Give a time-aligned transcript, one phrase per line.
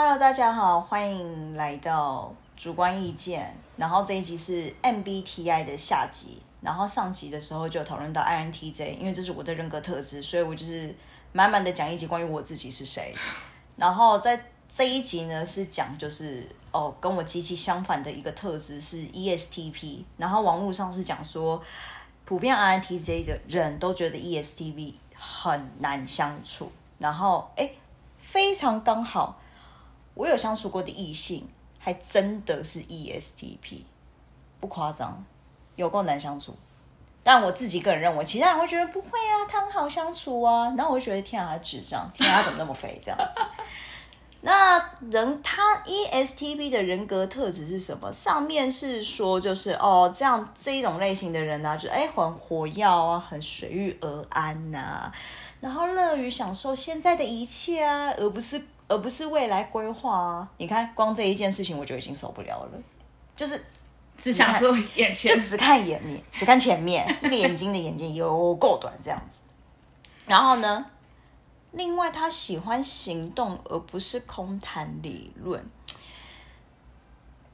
[0.00, 3.52] Hello，大家好，欢迎来到主观意见。
[3.76, 10.94] 然后这一集是 MBTI 的下集，然后上集的时候就讨论到 INTJ，因为这是我的人格特质，所以我就是
[11.32, 13.12] 满满的讲一集关于我自己是谁。
[13.74, 14.40] 然后在
[14.72, 21.60] 这一集呢是讲就是哦跟我极其相反的一个特质是 ESTP，然后网络上是讲说
[22.24, 26.70] 普遍 INTJ 的人都觉得 ESTP 很难相处，
[27.00, 27.68] 然后哎
[28.20, 29.40] 非常刚好。
[30.18, 33.82] 我有相处过的异性，还真的是 ESTP，
[34.58, 35.24] 不夸张，
[35.76, 36.56] 有够难相处。
[37.22, 40.74] 但我自己个人认为，其他人会觉得不会啊，他很好相处啊。
[40.76, 43.40] 然后我就觉得天啊，他智障，天啊，怎么那么肥这样子？
[44.42, 44.76] 那
[45.08, 48.12] 人他 ESTP 的人格特质是什么？
[48.12, 55.12] 上面是说就是哦，这样这一种类型的人呢，就哎很火药啊，很随遇而安呐，
[55.60, 58.60] 然后乐于享受现在的一切啊，而不是。
[58.88, 60.48] 而不是未来规划啊！
[60.56, 62.78] 你看，光这一件事情我就已经受不了了，
[63.36, 63.62] 就是
[64.16, 69.38] 只想说眼前，就只看眼面， 只看前面，那个眼睛的眼睛有够短这样子。
[70.26, 70.86] 然后呢，
[71.72, 75.64] 另外他喜欢行动，而不是空谈理论。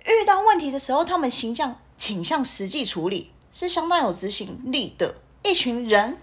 [0.04, 6.18] 遇到问题的时候，他们形象倾向实际处理，是相当有执行力的一群人。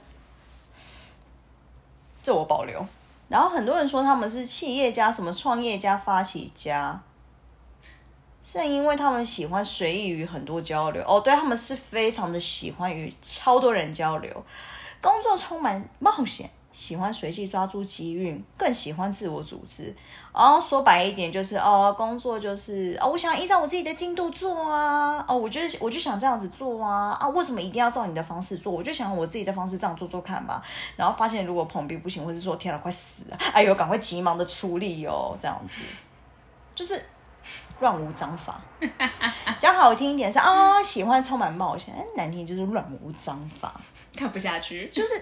[2.24, 2.86] 这我保留。
[3.32, 7.02] 然后很多人说他们是企业家，什么创业家、发起家，
[8.42, 11.02] 是因为他们喜欢随意与很多交流。
[11.08, 14.44] 哦，对他们是非常的喜欢与超多人交流，
[15.02, 16.50] 工作充满冒险。
[16.72, 19.94] 喜欢随机抓住机遇，更喜欢自我组织。
[20.34, 25.24] 然后说白一点，就是哦，工作就是哦，我想依照我自己的进度做啊。
[25.28, 27.12] 哦，我觉得我就想这样子做啊。
[27.20, 28.72] 啊，为什么一定要照你的方式做？
[28.72, 30.64] 我就想我自己的方式这样做做看吧。
[30.96, 33.38] 然后发现如果碰壁不行，或是说天哪，快死了！
[33.52, 35.82] 哎呦，赶快急忙的处理哦，这样子
[36.74, 37.02] 就是
[37.82, 38.62] 乱无章法。
[39.58, 43.74] 讲好听一点是啊，喜欢充满冒险；难听就是乱无章法，
[44.16, 45.22] 看不下去，就是。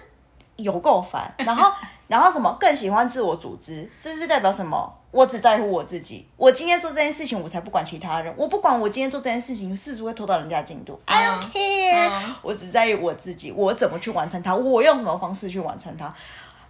[0.62, 1.72] 有够烦， 然后，
[2.08, 3.90] 然后什么更喜欢自我组织？
[4.00, 4.96] 这是代表什么？
[5.10, 6.28] 我只在乎我自己。
[6.36, 8.32] 我今天做这件事情，我才不管其他人。
[8.36, 12.34] 我不管我今天做这件事情是不是会拖到人家进度，I don't care。
[12.42, 16.14] 我只在意我自己，我怎么去完成它，我用什么方式去完成它，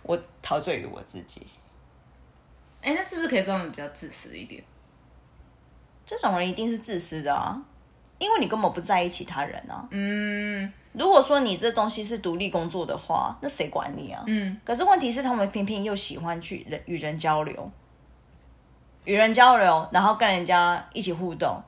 [0.02, 1.46] 我陶醉于我自己。
[2.80, 4.64] 哎，那是不是可以说他们比较自私一点？
[6.06, 7.60] 这种人一定是自私的啊，
[8.20, 9.88] 因为你根本不在意其他人啊。
[9.90, 10.72] 嗯。
[10.92, 14.22] 如果说你这东西是独立工作的话，那谁管你啊？
[14.28, 14.60] 嗯。
[14.64, 17.70] 可是问题是，他们偏偏又喜欢去人与人交流，
[19.04, 21.60] 与人交流，然后跟人家一起互动。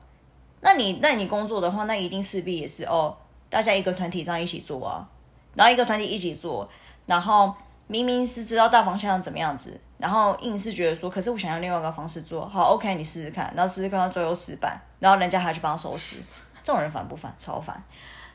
[0.61, 3.17] 那你那你工作的话，那一定势必也是哦，
[3.49, 5.07] 大家一个团体上一起做啊，
[5.55, 6.69] 然后一个团体一起做，
[7.05, 7.53] 然后
[7.87, 16.15] 明明是知道大方向怎么样子，然后硬是觉得说，可是我想要另外一个方式做好，OK，你试试看，然后试试看到最后失败，然后人家还去帮他收拾，
[16.63, 17.35] 这种人烦不烦？
[17.37, 17.83] 超烦。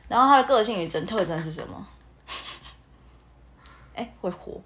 [0.07, 1.87] 然后他的个性与真特征是什么？
[3.95, 4.61] 哎，会活。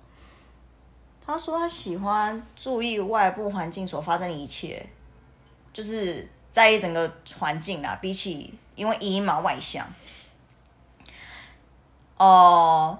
[1.25, 4.85] 他说他喜欢注意外部环境所发生的一切，
[5.71, 7.97] 就是在意整个环境啦。
[8.01, 9.87] 比起因为一嘛外向，
[12.17, 12.99] 哦，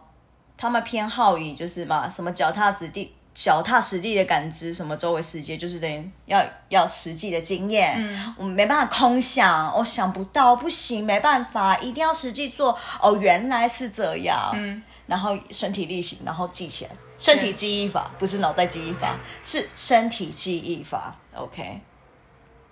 [0.56, 3.13] 他们偏好于就是嘛什么脚踏实地。
[3.33, 7.95] 脚踏实地的感知，什么周围世界，就是等于要要实际的经验。
[7.97, 12.77] 嗯，我们没办法空想，我想不到，不行，没办法，一定要实际做。
[13.01, 14.51] 哦，原来是这样。
[14.53, 21.16] 嗯，然后身体力行，然后记起来，身体记忆法不是脑袋记忆法，是身体记忆法。
[21.33, 21.81] OK，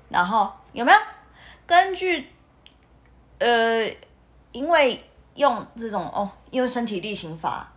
[0.10, 0.98] 然后有没有
[1.66, 2.30] 根据？
[3.40, 3.90] 呃，
[4.52, 7.72] 因为用这种哦，因为身体力行法，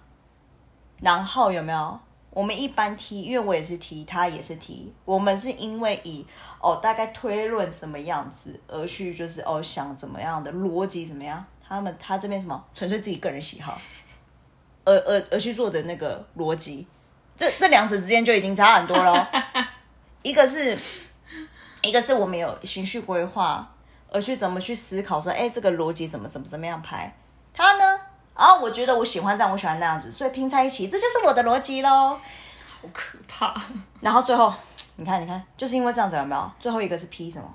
[1.00, 1.99] 然后有没有？
[2.34, 4.93] 我们一般踢，因为我也是踢，他也是踢。
[5.05, 6.27] 我们是因为以
[6.61, 11.43] 哦大概推论什么样子而去，就是哦想怎么样的逻辑怎么样。
[11.67, 13.81] 他们他这边什么纯粹自己个人喜好，
[14.84, 16.87] 而而而去做的那个逻辑，
[17.37, 19.28] 这这两者之间就已经差很多了。
[20.23, 20.76] 一个是
[21.82, 23.75] 一个是我们有情绪规划，
[24.11, 27.17] 而去怎么去思考说，哎，这个逻辑怎么怎么怎么样排。
[27.53, 28.00] 他呢？
[28.35, 32.19] 啊，我觉得我喜欢这样，我喜欢那样子，所以拼在一起，这就是我的逻辑喽。
[32.69, 33.55] 好可怕。
[34.01, 34.53] 然后最后，
[34.97, 36.53] 你看，你看，就是因为这样子，有没有？
[36.59, 37.55] 最后一个是 P 什么？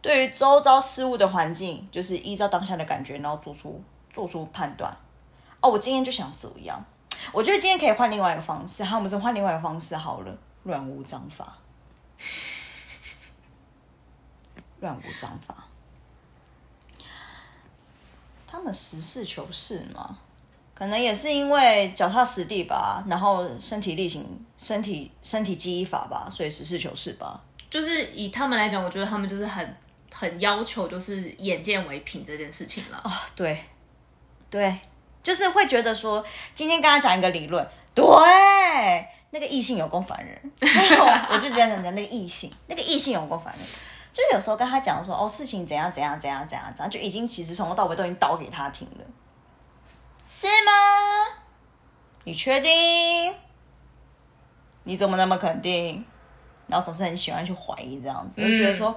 [0.00, 4.96] 对于周遭事物的环境，就是依照当下的感觉，然后做出做出判断。
[5.60, 6.82] 哦，我今天就想怎么样？
[7.32, 10.32] 我觉得今天可以换另外一个方式，好，我们就换另外一个方式好了。
[10.62, 11.58] 乱无章法，
[14.80, 15.66] 乱无章法。
[18.50, 20.18] 他们实事求是嘛？
[20.74, 24.26] 可能也是因为脚踏实地吧，然后身体力行，
[24.56, 27.38] 身体身体记忆法吧，所以实事求是吧。
[27.68, 29.76] 就是以他们来讲，我觉得他们就是很
[30.10, 32.96] 很要求，就是眼见为凭这件事情了。
[32.96, 33.62] 啊、对，
[34.48, 34.80] 对，
[35.22, 36.24] 就是会觉得说，
[36.54, 37.64] 今天跟他讲一个理论，
[37.94, 38.04] 对，
[39.30, 40.52] 那个异性有够烦人，
[41.30, 43.64] 我就觉得人家那个异性，那个异性有够烦人。
[44.20, 49.04] 就是有时候跟他讲说，哦，事情怎样怎样怎样怎样怎样，就已经其实从头到尾都已经倒给他听了，
[50.26, 51.40] 是吗？
[52.24, 53.34] 你确定？
[54.84, 56.04] 你怎么那么肯定？
[56.66, 58.94] 然后总是很喜欢去怀疑这样子，就觉得说，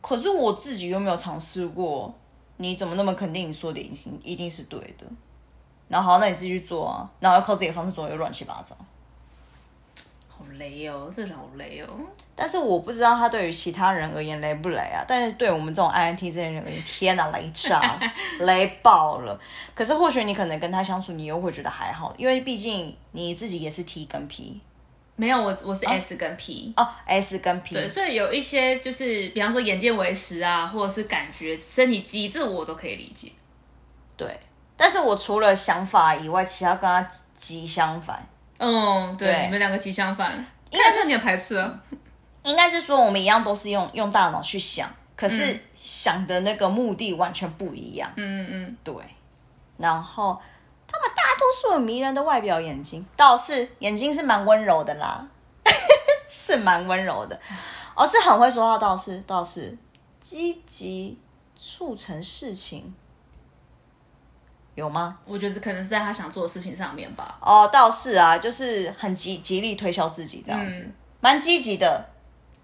[0.00, 2.14] 可是我自己又没有尝试过，
[2.58, 5.06] 你怎么那么肯定你说的一定一定是对的？
[5.88, 8.76] 然后好，那你自己去做啊，然后要靠自己的方式做，又乱七八糟。
[10.60, 11.88] 好雷哦，这人好雷哦。
[12.36, 15.02] 但是我不知道他对于其他人而言雷不雷啊？
[15.08, 17.98] 但是对我们这种 INT 这些人而言，天哪，雷炸，
[18.40, 19.40] 雷爆了。
[19.74, 24.60] 可是或许你可能跟他相处，你又会觉得还好，因为毕竟你自己也是 T 跟 P
[25.16, 33.32] 没有，我我是 S 跟 P，、哦，S 跟 P，对，所以有一些就是，比方说眼见为实啊，或者是感觉身体记忆，这我都可以理解。
[34.16, 34.38] 对。
[34.76, 38.26] 但是我除了想法以外，其他跟他极相反。
[38.60, 39.44] 嗯，对，对。
[39.46, 40.32] 你们两个极相反，
[40.70, 41.56] 应该是你的排斥。
[41.56, 41.80] 啊。
[42.44, 48.10] 应该是说我们一样都是用用大脑去想，可是想的那个目的完全不一样。
[48.16, 48.66] 嗯嗯。
[48.66, 48.94] 嗯对，
[49.76, 50.40] 然后
[50.86, 55.26] 他们大多数有迷人的外表眼睛，倒是眼睛是蛮温柔的啦，
[56.28, 57.40] 是蛮温柔的，
[57.94, 59.76] 哦，是很会说话，倒是倒是。
[60.20, 61.18] 积极
[61.56, 62.94] 促成事情，
[64.74, 65.18] 有吗？
[65.24, 67.38] 我觉得这可能是在他想做的事情上面吧。
[67.40, 72.08] 哦，倒是啊，就是很极极力推销自己这样子嗯，蛮、积极的，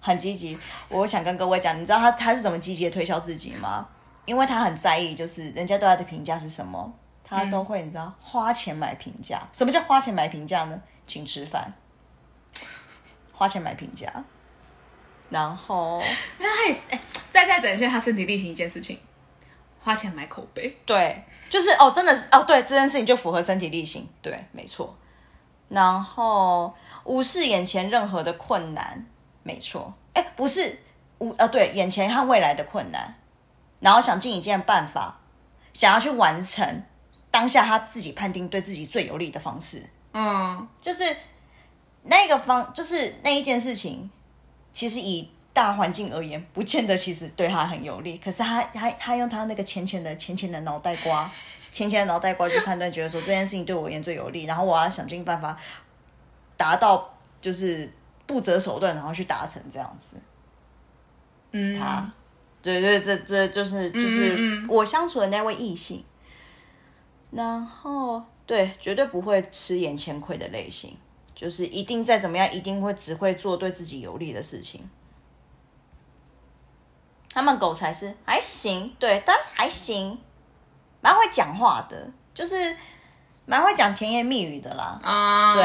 [0.00, 0.58] 很积极。
[0.88, 3.88] 我想跟各位讲，你知道他他是怎么积极的推销自己吗？
[4.25, 6.93] 因为他很在意，就是人家对他的评价是什么，
[7.23, 9.41] 他都会你知道花钱买评价。
[9.53, 10.81] 什么叫花钱买评价呢？
[11.06, 11.73] 请吃饭，
[13.32, 14.12] 花钱买评价，
[15.31, 16.00] 然后
[16.41, 17.00] 因为他也是，哎、
[17.31, 18.99] 再再展现他身体力行一件事情，
[19.86, 20.76] 花钱买口碑。
[20.84, 24.92] 对，就是哦，真的是哦，对这件事情就符合身体力行，对，没错。
[25.68, 26.74] 然后
[27.04, 29.06] 无视眼前任何的困难，
[29.44, 30.80] 没错，哎，不是
[31.18, 33.14] 无呃，对，眼前和未来的困难，
[33.78, 35.20] 然后想尽一件办法，
[35.72, 36.82] 想要去完成
[37.30, 41.16] 当下他自己判定对自己最有利的方式，嗯，就是
[42.02, 44.10] 那个方，就是那一件事情，
[44.72, 48.19] 其实以大环境而言，不见得其实对他很有利。
[48.19, 51.32] 可是他他他用他那个浅浅的浅浅的脑袋瓜，
[51.70, 55.58] 浅浅的脑袋瓜去判断，觉得说这件事情对我而言最有利，然后我要想尽办法
[56.58, 57.11] 达到，
[57.41, 57.91] 就是
[58.26, 60.17] 不择手段，然后去达成这样子。
[61.53, 62.12] 嗯，他，
[62.61, 66.05] 对对，这这就是就是我相处的那位异性。
[67.31, 70.94] 然后对，绝对不会吃眼前亏的类型，
[71.35, 74.87] 就是一定再怎么样，一定会只会做对自己有利的事情。
[77.36, 80.18] 他们狗才是还行，对，但还行，
[81.02, 82.74] 蛮会讲话的，就是
[83.44, 84.98] 蛮会讲甜言蜜语的啦。
[85.02, 85.62] 啊，对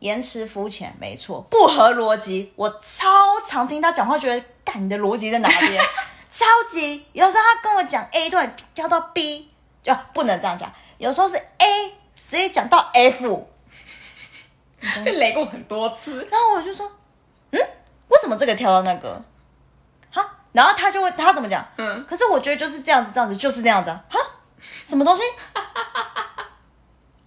[0.00, 2.52] 言辞肤浅，没错，不合逻辑。
[2.56, 5.82] 我超常听他讲话，觉得干你的逻辑在哪边？
[6.28, 9.48] 超级有时候他跟我讲 A，突然跳到 B，
[9.82, 10.70] 就不能这样讲。
[10.98, 13.48] 有时候是 A 直接讲到 F，
[15.06, 16.28] 被雷过很多次。
[16.30, 16.86] 然后我就说，
[17.52, 17.58] 嗯，
[18.08, 19.24] 为什么这个跳到那个？
[20.54, 21.64] 哈，然后他就会他怎么讲？
[21.76, 24.04] 嗯，可是我觉得就是这样子，这样子就是那样子啊。
[24.08, 24.18] 哈，
[24.60, 25.22] 什么东西？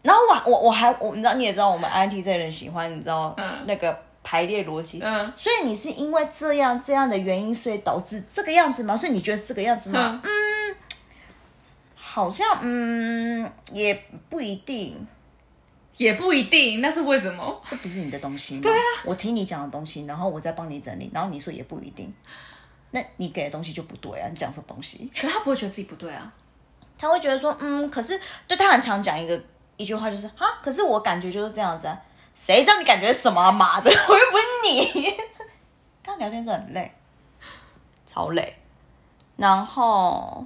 [0.04, 8.96] 然后我我我还我你知道你也知道我们 INT 这人喜欢你知道、嗯那个排列逻辑，嗯所以你是因为这样这样的原因，所以导致这个样子吗？
[8.96, 10.22] 所以你觉得这个样子吗？
[10.24, 10.76] 嗯，
[11.96, 15.08] 好像嗯也不一定，
[15.98, 17.60] 也不一定，那是为什么？
[17.68, 18.62] 这不是你的东西吗？
[18.62, 22.14] 对啊，我听你讲的东西，然后我再帮你整理，然后你说也不一定，
[22.96, 24.30] 那你给的东西就不对啊！
[24.30, 25.12] 你讲什么东西？
[25.20, 26.32] 可他不会觉得自己不对啊。
[26.98, 29.38] 他会觉得说，嗯，可是对他很常讲一个
[29.76, 32.02] 一句话，就是哈，可是我感觉就是这样子啊，
[32.34, 33.52] 谁知道你感觉什么、啊？
[33.52, 35.04] 妈的， 我又不是你。
[36.02, 36.96] 跟他聊天真的很累，
[38.08, 38.58] 超累。
[39.36, 40.46] 然后，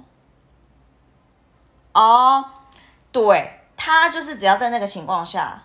[1.92, 2.44] 哦，
[3.12, 5.62] 对他就是只要在那个情况下，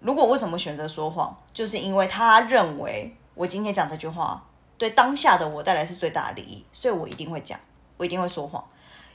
[0.00, 4.42] 如果为什么选择说谎，就是因为他认为我今天讲这句话
[4.78, 7.58] 对当下的我带来是最大的利益，所以我一定会讲，
[7.96, 8.62] 我一定会说谎。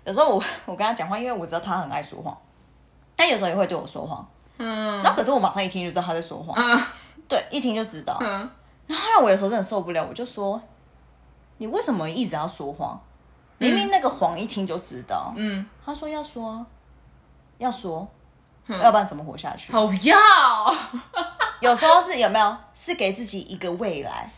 [0.04, 2.36] 有时候我 我跟他讲话，因为我知道他很爱说谎，
[3.16, 4.28] 他有时候也会对我说谎。
[4.58, 6.80] 嗯然后可是我马上一听就知道他在说谎，嗯
[7.28, 8.18] 对，一听就知道。
[8.22, 8.50] 嗯，
[8.88, 10.62] 然后我有时候真的受不了，我就说
[11.58, 13.00] ：“你为什么一直要说谎？
[13.58, 15.34] 明明那个谎一听就知道。
[15.36, 16.66] 嗯，他说：“要说啊。”
[17.58, 18.08] 要说，
[18.68, 19.72] 嗯要不然怎么活下去？
[19.72, 20.76] 好要，
[21.62, 24.32] 有时候是有没有是给自己一个未来，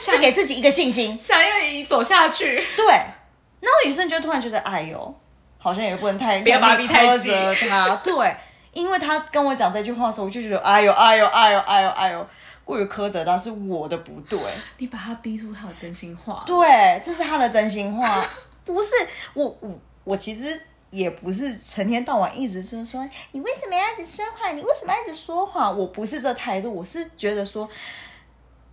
[0.00, 1.18] 是给自己一个信心。
[1.20, 2.64] 想要你走下去。
[2.76, 5.14] 对，然后女生就突然觉得，哎呦，
[5.58, 7.94] 好像也不能太不要把它逼太责他。
[7.96, 8.36] 对，
[8.72, 12.26] 因为他跟我讲这句话的时候，我就觉得，哎呦，哎呦，哎呦，哎呦，哎呦，
[12.64, 14.38] 过于苛责他是我的不对。
[14.78, 16.42] 你把他逼出他的真心话。
[16.46, 18.24] 对，这是他的真心话，
[18.64, 18.88] 不是
[19.34, 25.76] 我我我其实也不是成天到晚一直说说你为什么要一直说谎，你为什么要一直说谎？
[25.76, 27.68] 我不是这态度，我是觉得说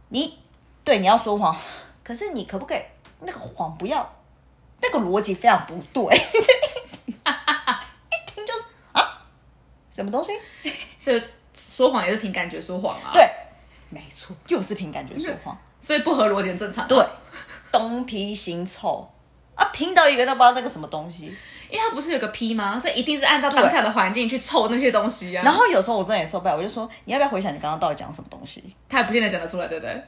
[0.10, 0.39] 你
[0.88, 1.53] 对你要说谎，
[2.01, 2.79] 可是你可不可以
[3.20, 4.10] 那个谎不要
[4.82, 6.15] 那个逻辑非常不对，
[7.06, 7.20] 一
[8.25, 8.63] 听就是
[8.94, 9.22] 啊
[9.91, 10.32] 什么东西？
[10.98, 11.22] 所以
[11.53, 13.29] 说谎也是凭感觉说谎啊。，对，
[13.89, 15.58] 没错，又是凭感觉说谎。
[15.82, 16.88] 所以不合逻辑很正常。
[16.88, 17.06] 对，，
[17.70, 19.06] 东批新臭
[19.56, 21.36] 啊，拼到一个都不知道那个什么东西。
[21.70, 22.79] 因为他不是有个 P 吗？
[22.79, 25.44] 所以一定是按照当下的环境去凑那些东西啊。
[25.44, 28.74] 然后有时候我真的也受不了，我就说你要不要回想你刚刚到底讲什么东西？
[28.88, 30.01] 他也不见得讲得出来，对不对？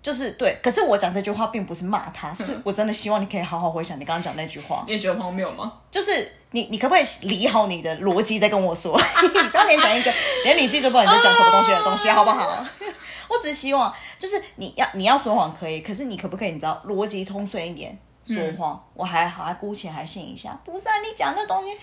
[0.00, 4.84] 就是对，可是我讲这句话并不是骂他，是我真的希望你可以好好回想你刚刚讲那句话。
[4.86, 5.72] 你也觉得荒谬吗？
[5.90, 8.96] 就是你，你可不可以理好你的逻辑再跟我说？
[9.22, 10.12] 你不要连讲一个
[10.44, 12.64] 连你自己都不知道你在讲什么东西的东西，好不好？
[13.28, 18.82] 我只是希望，就是你要你要说谎可以，可是你可不可以你知道逻辑通顺一点说谎？
[18.94, 20.58] 我还好，还姑且还信一下。
[20.64, 21.78] 不是啊，你讲那东西，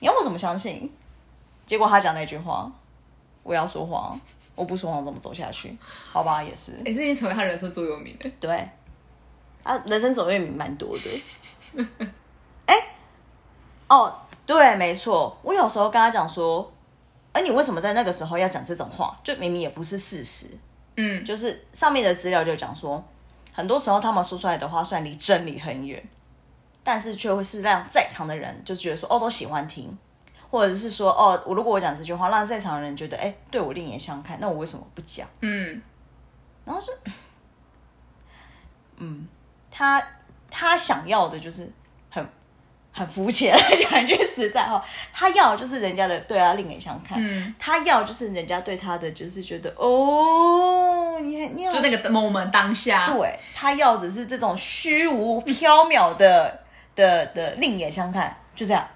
[0.00, 0.92] 你要我怎么相信？
[1.64, 2.70] 结果他讲那句话，
[3.42, 4.20] 我要说谎，
[4.56, 5.76] 我不说谎怎么走下去？
[6.10, 6.72] 好吧，也是。
[6.84, 8.30] 也是已经成为他人生座右铭了。
[8.40, 8.68] 对，
[9.62, 11.84] 啊，人生座右铭蛮多的。
[12.66, 12.74] 哎、
[13.88, 14.12] 哦，
[14.44, 16.72] 对，没错，我有时候跟他讲说，
[17.32, 19.16] 哎、你为什么在那个时候要讲这种话？
[19.22, 20.46] 就明明也不是事实，
[20.96, 23.04] 嗯，就是上面的资料就讲说，
[23.52, 26.02] 很多时候他们说出来的话虽然离真理很远，
[26.82, 29.96] 但是却会是让在场的人就觉得说，哦，都喜欢听。
[30.56, 35.28] 或者是说，哦，我如果我讲这句话，让在场的人觉得，哎，对我另眼相看，那我为什么不讲？
[35.42, 35.82] 嗯，
[36.64, 36.90] 然后是，
[38.96, 39.28] 嗯，
[39.70, 40.02] 他
[40.50, 41.70] 他想要的就是
[42.08, 42.26] 很
[42.90, 43.54] 很肤浅，
[43.90, 44.82] 讲一句实在话，
[45.12, 47.54] 他要的就是人家的对他另眼相看，嗯。
[47.58, 56.62] 他要就是人家对他的就是觉得哦，你很你好就那个 moment 当下，对他要只是这种虚无缥缈的
[56.94, 58.88] 的的另眼相看，就这样，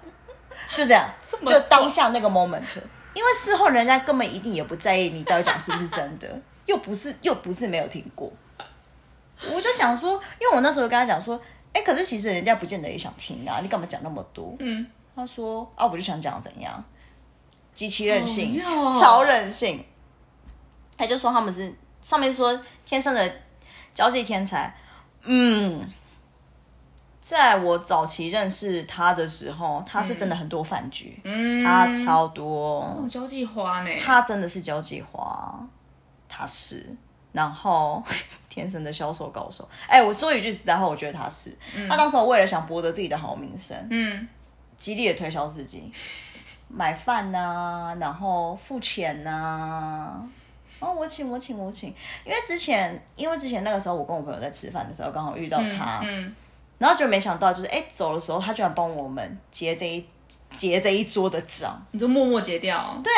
[0.75, 1.09] 就这样，
[1.41, 2.61] 么就当下那个 moment，
[3.13, 6.27] 因为事后人家根本一定也不在意你到底讲是不是真的，
[6.65, 8.31] 又不是又不是没有听过。
[9.51, 11.39] 我就讲说，因为我那时候跟他讲说，
[11.73, 14.55] 哎、可是其实人家不见得也想听啊，你干嘛讲那么多？
[14.59, 16.83] 嗯，他说啊，我就想讲怎样，
[17.73, 18.61] 极其任性，
[18.99, 19.83] 超任性。
[20.97, 23.33] 他就说他们是上面说天生的
[23.93, 24.71] 交际天才，
[25.23, 25.89] 嗯，
[27.31, 33.89] 在我早期认识他的时候，他是真的很多饭局，嗯，他超多，哦，交际花呢？
[34.03, 35.57] 他真的是交际花，
[36.27, 36.85] 他是，
[37.31, 38.03] 然后
[38.49, 39.65] 天生的销售高手。
[39.87, 41.57] 哎、我说一句实在话，我觉得他是，
[41.89, 44.27] 他当时我为了想博得自己的好名声，嗯，
[44.75, 45.89] 极力的推销自己，
[46.67, 50.21] 买饭呐、然后付钱呐、
[50.81, 51.95] 哦，我请，我请，我请。
[52.25, 56.35] 因为之前，因为之前那个时候，我跟我朋友在吃饭的时候，刚好遇到他，嗯，
[56.81, 60.03] 然后就没想到，就是哎走的时候，他居然帮我们结这一
[60.49, 63.13] 结这一桌的账，你就默默结掉，对，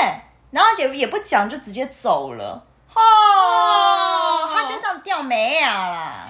[0.51, 2.62] 然后也也不讲，就直接走了。
[2.93, 6.27] 哦，他就这样掉眉呀啦，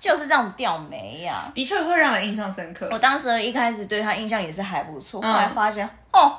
[0.00, 1.50] 就是这样掉眉呀。
[1.52, 2.98] 的确会让人印象深刻我。
[2.98, 6.38] 当时一开始对他印象也是还不错，后嗯来发现哦，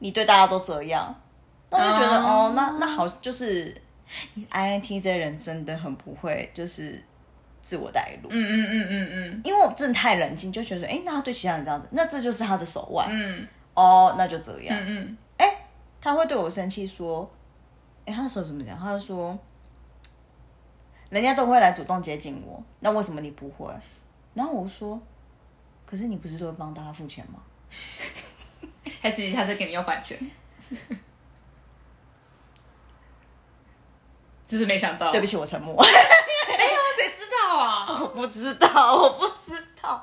[0.00, 1.14] 你对大家都这样，
[1.70, 3.74] 那我就觉得嗯哦，那那好，就是
[4.34, 7.02] 你 INTJ 人真的很不会，就是
[7.70, 8.28] 自我带入。
[8.30, 14.76] 嗯嗯嗯嗯嗯因为我真的太冷静，就觉得说，哎，那他对其他人这样子，那这就是他的手腕、嗯哦，那就这样。
[14.80, 15.62] 嗯嗯，哎、
[16.00, 17.30] 他会对我生气说，
[18.06, 18.76] 哎、他那时候怎么讲？
[18.76, 19.38] 他就说，
[21.10, 23.72] 人家都会来主动接近我，那为什么你不会？
[24.34, 25.00] 然后我说，
[25.86, 27.40] 可是你不是都会帮大家付钱吗？
[29.00, 30.18] 还是他是给你要返钱？
[34.44, 35.80] 只是没想到，对不起，我沉默，
[37.60, 37.86] 啊？
[38.00, 40.02] 我不知道，我不知道。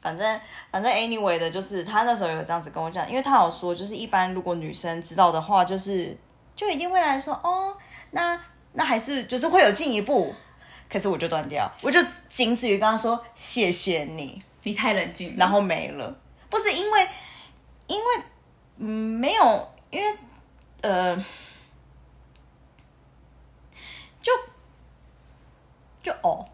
[0.00, 6.16] 反正反正 anyway 的，就是他那时候有这样子跟我讲，因为他有说，就是一般如果女生知道的话，就是
[6.56, 7.76] 就一定会来说，哦，
[8.10, 8.40] 那
[8.72, 10.34] 那还是就是会有进一步。
[10.92, 16.18] 可是我就断掉，我就仅止于跟他说谢谢你，你太冷静，然后没了。
[16.48, 17.08] 不是因为，
[17.86, 18.04] 因为
[18.78, 20.18] 嗯没有，因为
[20.80, 21.16] 呃，
[24.20, 24.32] 就
[26.02, 26.44] 就哦，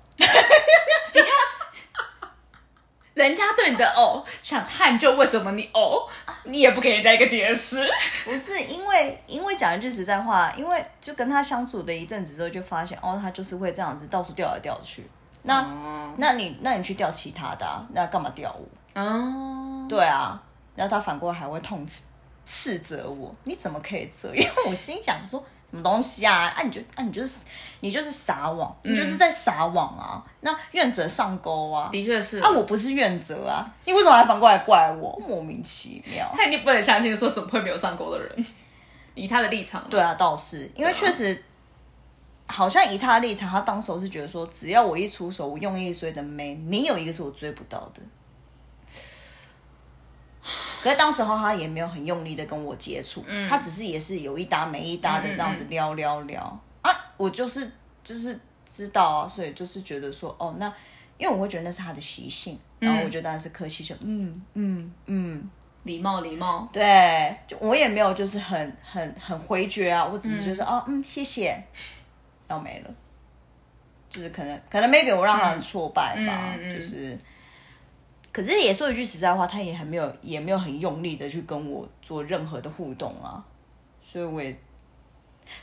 [3.14, 6.06] 人人家对你的哦想探究为什么你哦，
[6.44, 7.88] 你也不给人家一个解释。
[8.25, 15.08] 不是因为因为讲一句实在话，因为就跟他相处的一阵子之后，就发现哦，他就是会这样子到处调来调去。
[15.42, 19.00] 那、哦那你那你去调其他的、啊，那干嘛调我？
[19.00, 20.40] 哦，对啊，
[20.76, 22.04] 然后他反过来还会痛斥
[22.44, 24.54] 斥责我，你怎么可以这样？
[24.68, 25.44] 我心想说。
[25.70, 26.52] 什么东西啊？
[26.56, 27.40] 啊，你就啊，你就是
[27.80, 30.25] 你就是撒网，你就是在撒网啊！
[30.40, 31.88] 那愿者上钩啊！
[31.92, 35.20] 的确是啊，我不是愿者啊，你为什么还反过来怪我？
[35.26, 36.30] 莫名其妙。
[36.35, 38.46] 他已经不能相信说怎么会没有上钩的人，
[39.14, 41.42] 以他的立场，对啊，倒是因为确实，
[42.46, 48.00] 好像以他的立场，他当时候是觉得说，只要我一出手，我用力追的妹，没有一个是我追不到的。
[50.87, 56.40] 可是当时候他也没有很用力的跟我接触，他只是也是有一搭没一搭的这样子撩撩撩。
[56.81, 57.69] 啊，我就是
[58.05, 58.38] 就是
[58.71, 60.73] 知道啊，所以就是觉得说，哦，那
[61.19, 65.50] 因为我会觉得那是他的习性，然后我就当然是客气就嗯嗯嗯，
[65.83, 71.61] 礼貌礼貌，对，就我也没有就是很很很回绝啊，我只是就是哦嗯谢谢，
[72.47, 72.90] 然后没了，
[74.09, 77.19] 就是可能可能 maybe 我让他很挫败吧，就是，
[78.37, 83.43] 可是也说一句实在话，他也还没有也没有很用力的去跟我做任何的互动啊，
[84.05, 84.55] 所以我也。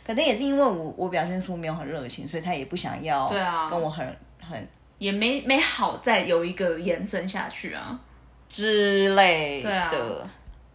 [0.03, 7.99] 可能也是因为我我表现出没有很热情，所以他也不想要对啊跟我很很也没没好再有一个延伸下去啊。
[8.47, 9.69] 之类的。
[9.69, 10.29] 对啊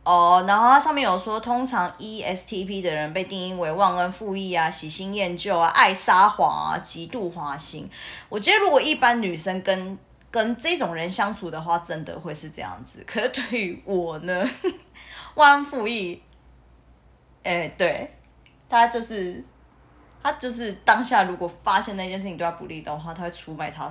[0.04, 7.90] 哦，然后它上面有说，通常 E ESTP 的人被定义为忘恩负义啊、喜新厌旧啊、爱撒谎啊、极度花心。
[8.28, 9.98] 我觉得如果一般女生跟
[10.30, 13.02] 跟这种人相处的话，真的会是这样子。
[13.06, 14.48] 可是对于我呢，
[15.34, 16.22] 忘恩负义，
[17.42, 18.14] 哎、对，
[18.68, 19.42] 他就是
[20.22, 23.88] 他就是当下如果发现那件事情对他不利的话，他会出卖他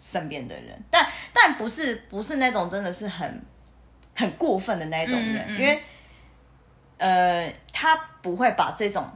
[0.00, 3.44] 身边的人，但但不是不是那种真的是很
[4.16, 5.82] 很过分的那一种人，嗯嗯嗯因为
[6.98, 9.08] 呃，他不会把这种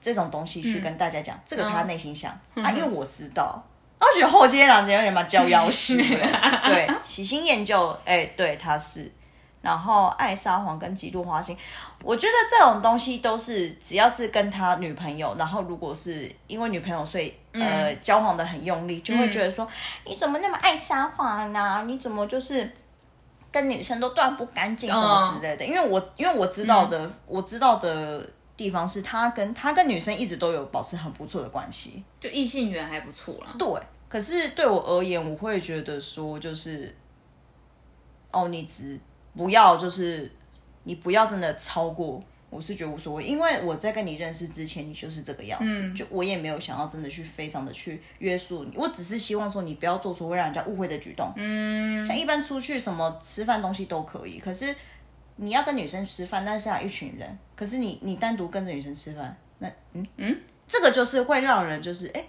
[0.00, 3.64] 这种东西去跟大家讲，这个是他内心想、啊，因为我知道。
[3.98, 6.02] 然后觉得后街两姐有点蛮娇妖羞的，
[6.64, 9.10] 对，喜新厌旧，哎、对，他是，
[9.60, 11.56] 然后爱撒谎跟极度花心，
[12.02, 19.66] 我觉得这种东西都是只要是跟他女朋友，然后如果是因为女朋友所以呃交往的很用力，就会觉得说、
[20.04, 21.82] 你怎么那么爱撒谎呢？
[21.86, 22.70] 你怎么就是
[23.50, 25.66] 跟女生都断不干净什么之类的？
[25.66, 28.24] 因为我因为我知道的，我知道的
[28.58, 33.54] 地方是他跟他跟女生一直都有保持很不错的关系，就异性缘还不错啦。
[33.56, 33.68] 对，
[34.08, 36.92] 可是对我而言，我会觉得说，就是，
[38.32, 38.98] 哦，你只
[39.36, 40.30] 不要就是
[40.82, 54.74] 你不要真的超过，我是觉得无所谓，因为我在跟你认识之前，你就是这个样子，就我也没有想要真的去非常的去约束你，我只是希望说你不要做出会让人家误会的举动，嗯，像一般出去什么吃饭东西都可以，可是
[55.38, 62.20] 你要跟女生吃饭，但是要一群人，可是你你单独跟着女生吃饭，那嗯嗯，这个就是会让人就是哎。
[62.20, 62.28] 诶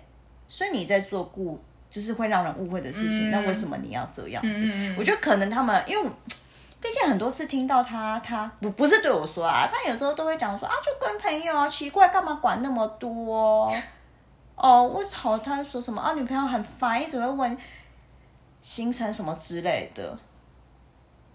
[0.52, 4.66] 所以你在做故，就是会让人误会的事情，那为什么你要这样子？
[4.98, 6.10] 我觉得可能他们，因为
[6.82, 13.72] 毕竟很多次听到他，他不不是对我说啊，他有时候都会讲说啊，就跟朋友啊，奇怪，干嘛管那么多？
[14.56, 16.14] 哦，为什么他说什么啊？
[16.14, 17.56] 女朋友很烦，一直会问
[18.64, 20.18] 行程什么之类的，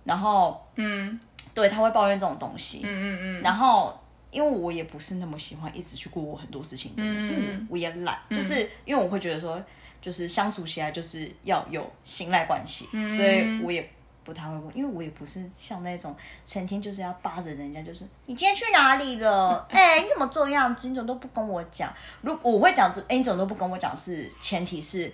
[0.04, 1.18] 然后嗯
[1.52, 3.98] 对他会抱怨这种东西，嗯嗯嗯，然后
[4.30, 9.62] 因为我也不是那么喜欢一直去顾我很多事情的人，嗯因为我也懒，就是因为我会觉得说，
[10.02, 13.88] 就是相处起来就是要有信赖关系，嗯所以我也
[14.24, 19.64] 不太会问，因为我也不是像那种成天就是要扒着人家，就是你今天去哪里了？
[19.70, 20.88] 哎、你怎么这样子？
[20.88, 21.92] 你怎么都不跟我讲？
[22.22, 23.94] 如我会讲，哎、你怎么都不跟我讲？
[23.96, 25.12] 是前提是，哎、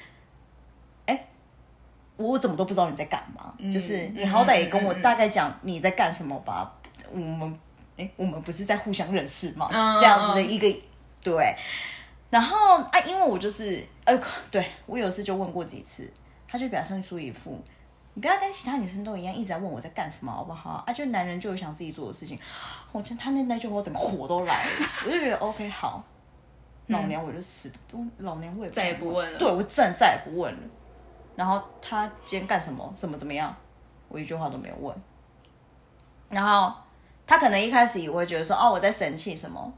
[2.29, 3.55] 我怎么都不知道你在干嘛？
[3.73, 6.73] 就是你好歹也跟我大概讲你在干什么吧。
[7.13, 7.59] 我们
[7.97, 9.69] 哎、我们不是在互相认识吗？
[9.71, 10.81] 嗯这样子的一个
[11.23, 11.55] 对。
[12.31, 14.17] 然后啊，因为我就是呃，
[14.51, 16.11] 对我有次就问过几次，
[16.49, 17.61] 他就表现出一副
[18.15, 20.83] 你不要跟其他女生都一样，一直在问我在干什么，好不好？
[20.87, 22.39] 啊，就男人就有想自己做的事情。
[22.93, 24.71] 我真他那那句话，我整个火都来了，
[25.07, 26.03] 我就觉得 OK 好，
[26.87, 30.61] 老娘我就死，我老娘我也再也不问了对我真的再也不问了。
[31.41, 33.57] 然后他今天干什么，怎么怎么样，
[34.09, 34.95] 我一句话都没有问。
[36.29, 36.71] 然后
[37.27, 39.73] 他可能一开始也会觉得说，哦，我在生气什么，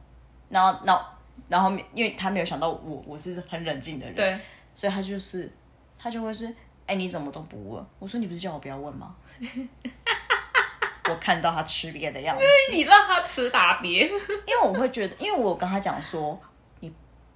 [0.49, 1.05] 然后，然后，
[1.49, 4.37] 然后，因为他没有想到我我是很冷静的人，对，
[4.75, 5.49] 所以他就是
[5.97, 6.53] 他就会是，
[6.89, 7.87] 哎、你怎么都不问？
[8.01, 9.15] 我说你不是叫我不要问吗？
[11.09, 16.52] 我看到他吃瘪的样子，你让他吃大瘪，因为我会觉得，因为我跟他讲说，你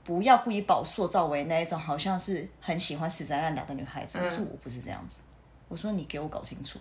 [0.06, 4.20] 不要故意把我塑造为那一种好像是很喜欢死缠烂打的女孩子。
[4.22, 5.18] 我说我不是这样子，
[5.66, 6.78] 我说你给我搞清楚。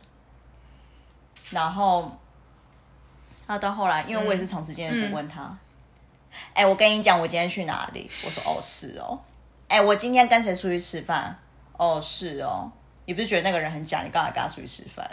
[1.49, 2.15] 然后，
[3.47, 5.57] 他到后来，因为我也是长时间的不问他，
[6.53, 8.07] 哎、我跟你讲，我今天去哪里？
[8.23, 9.19] 我说哦是哦，
[9.67, 11.35] 哎、我今天跟谁出去吃饭？
[11.77, 12.71] 哦是哦，
[13.05, 14.03] 你不是觉得那个人很假？
[14.03, 15.09] 你干嘛跟他出去吃饭？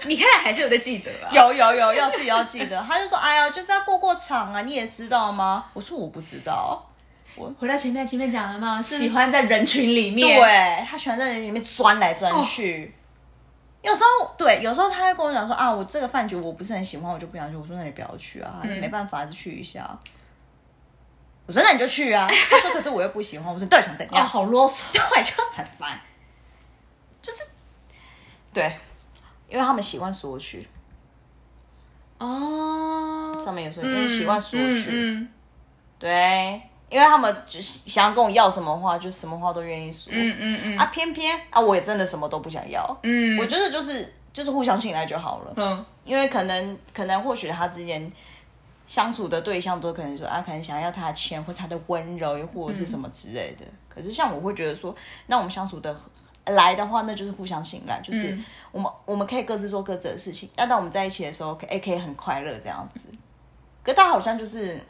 [0.06, 1.30] 你看来还是有在记得啊。
[1.32, 2.80] 有有有，要自己要记得。
[2.82, 5.64] 他就说，哎呀，就是要过过场啊，你也知道吗？
[5.72, 6.84] 我说我不知道。
[7.36, 8.80] 我回到前面前面讲了吗？
[8.80, 10.38] 喜欢在人群里面。
[10.38, 12.94] 对他喜欢在人里面钻来钻去。
[13.82, 17.56] 有时候对，有时候他会跟我讲说啊，我这个饭局我不是很喜欢，我就不想去。
[17.56, 19.88] 我说那你不要去啊，还是没办法，就去一下。
[21.46, 22.26] 我说那你就去啊。
[22.50, 23.52] 他说可是我又不喜欢。
[23.52, 24.26] 我说到底想怎哦，样？
[24.26, 24.82] 好啰嗦。
[24.92, 25.98] 对，就很烦。
[27.22, 27.44] 就是
[28.52, 28.76] 对，
[29.48, 30.68] 因为他们习惯索取，
[32.18, 35.26] 哦，上面有说，因为习惯索取。
[35.98, 40.12] 对，因为他们就是想要跟我要什么话，就什么话都愿意说。
[40.14, 42.98] 嗯嗯嗯啊，偏偏啊，我也真的什么都不想要。
[43.02, 48.12] 嗯我觉得就是就是互相信赖就好了，嗯因为可能可能或许他之间
[48.86, 53.64] 相处的对象都可能说啊，可能想要他的钱或者他的温柔，又或者是什么之类的。
[53.88, 54.94] 可是像我会觉得说，
[55.26, 55.94] 那我们相处的
[56.50, 63.08] 来的话，那就是互相信赖，就是嗯我们、我们可以各自做各自的事情，但当我们在一起的时候，可以可以很快乐这样子。
[63.82, 64.84] 可他好像就是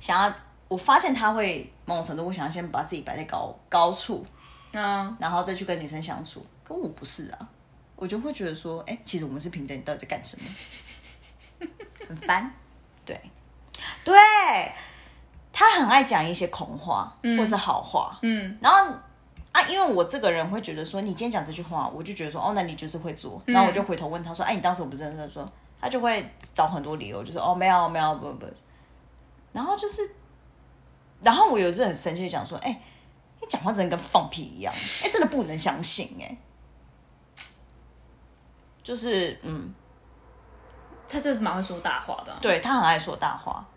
[0.00, 0.34] 想要，
[0.68, 4.24] 我发现他会某种程度，我想要先把自己摆在高高处，
[4.72, 6.44] 嗯，然后再去跟女生相处。
[6.62, 7.48] 可我不是啊，
[7.96, 11.66] 我就会觉得说，哎、其实我们是平等，你到底在干什么？
[12.08, 12.52] 很烦。
[13.04, 13.20] 对，
[14.04, 14.14] 对，
[15.52, 18.94] 他很爱讲一些空话、或是好话，嗯，然后
[19.52, 23.40] 啊，因为我这个人会觉得说，你今天讲这句话，我就觉得说，哦，那你就是会做。
[23.46, 25.46] 然后我就回头问他说，哎，你当时我不是认真说，
[25.80, 28.46] 他就会找很多理由，就是哦，没有没有不不，
[29.52, 30.10] 然后就是，
[31.22, 32.80] 然后我有一次很生气的讲说，哎，
[33.40, 36.36] 你讲话真的跟放屁一样，哎，真的不能相信，哎，
[38.82, 39.74] 就是嗯，
[41.06, 42.38] 他就是蛮会说大话的啊。
[42.40, 43.68] 对他很爱说大话，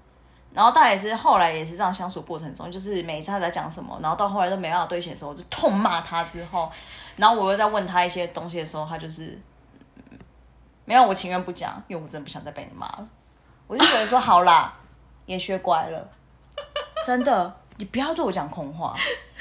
[0.56, 6.72] 然后大也是后来也是这样相处过程中，就是每一次他在讲什么，然后到后来都没办法对齐的时候，我就痛骂他之后，
[7.18, 9.40] 然后我又在问他一些东西的时候，他就是、
[9.98, 10.18] 嗯
[10.86, 13.08] 没有，我情愿不讲，因为我真的不想再被你骂了。
[13.68, 14.74] 我就觉得说好啦，
[15.26, 16.08] 也学乖了，
[17.06, 18.96] 真的，你不要对我讲空话，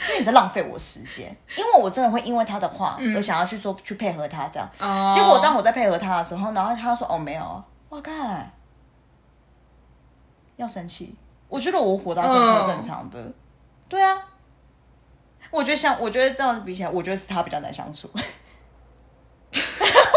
[0.08, 4.68] 因为你在浪费我时间，因为我真的会因为他的话而想要去说去配合他这样。
[4.78, 8.50] 哦，结果当我在配合他的时候，然后他说：“哦，没有啊。”我看
[10.56, 11.14] 要生气，
[11.48, 13.32] 我觉得我活到正嗯常正常的，
[13.88, 14.28] 对啊。
[15.50, 18.10] 我觉得像，我觉得这样子比起来，我觉得是他比较难相处。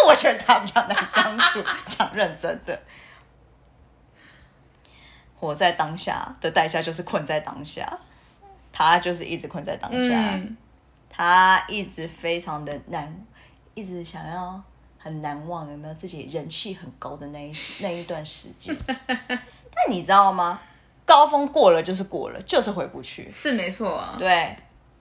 [0.08, 2.80] 我觉得他比较难相处，讲认真的。
[5.40, 8.00] 活在当下的代价就是困在当下，
[8.72, 10.32] 他就是一直困在当下。
[10.34, 10.58] 嗯，
[11.08, 13.24] 他一直非常的难，
[13.76, 14.60] 一直想要
[14.98, 18.76] 很难忘有没有自己人气很高的那一那一段时间。
[19.86, 20.60] 但你知道吗？
[21.06, 23.30] 高峰过了就是过了，就是回不去。
[23.30, 24.16] 是没错啊。
[24.20, 24.58] 对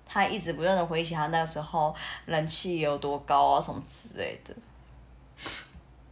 [0.09, 1.95] 他一直不断的回忆起他那时候
[2.27, 4.55] 人气有多高啊，什么之类的。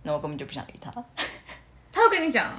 [0.02, 0.90] 那我根本就不想理他，
[1.92, 2.50] 他会跟你讲，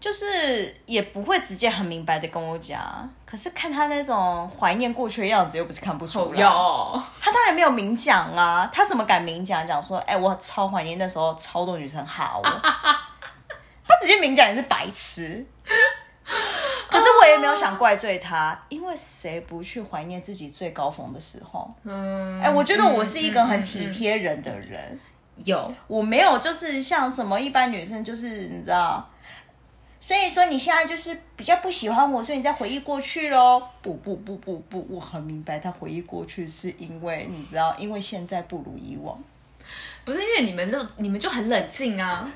[0.00, 3.08] 就是也不会直接很明白的跟我讲。
[3.24, 6.40] 可是看他那种怀念过去的样子，又不是看不出来。
[6.40, 13.05] 有，他当然没有明讲啊，他怎么敢明讲讲说，哎、我超怀念那时候超多女生哈我，他
[14.00, 15.44] 直接明讲你是白痴。
[16.88, 21.72] 可是我也没有想怪罪他，因为谁不去怀念自己最高峰的时候？
[21.84, 24.98] 嗯，哎、我觉得我是一个很体贴人的人，
[25.36, 29.08] 有，我没有就是像什么一般女生，就是你知道。
[30.00, 33.60] 所以说你现在就是比较不喜欢我，所以你在回忆过去喽？
[33.82, 39.18] 不不不不不，我很明白，他回忆过去是因为你知道，因为现在不如以往。
[40.04, 42.30] 不是因为你们就你们就很冷静啊，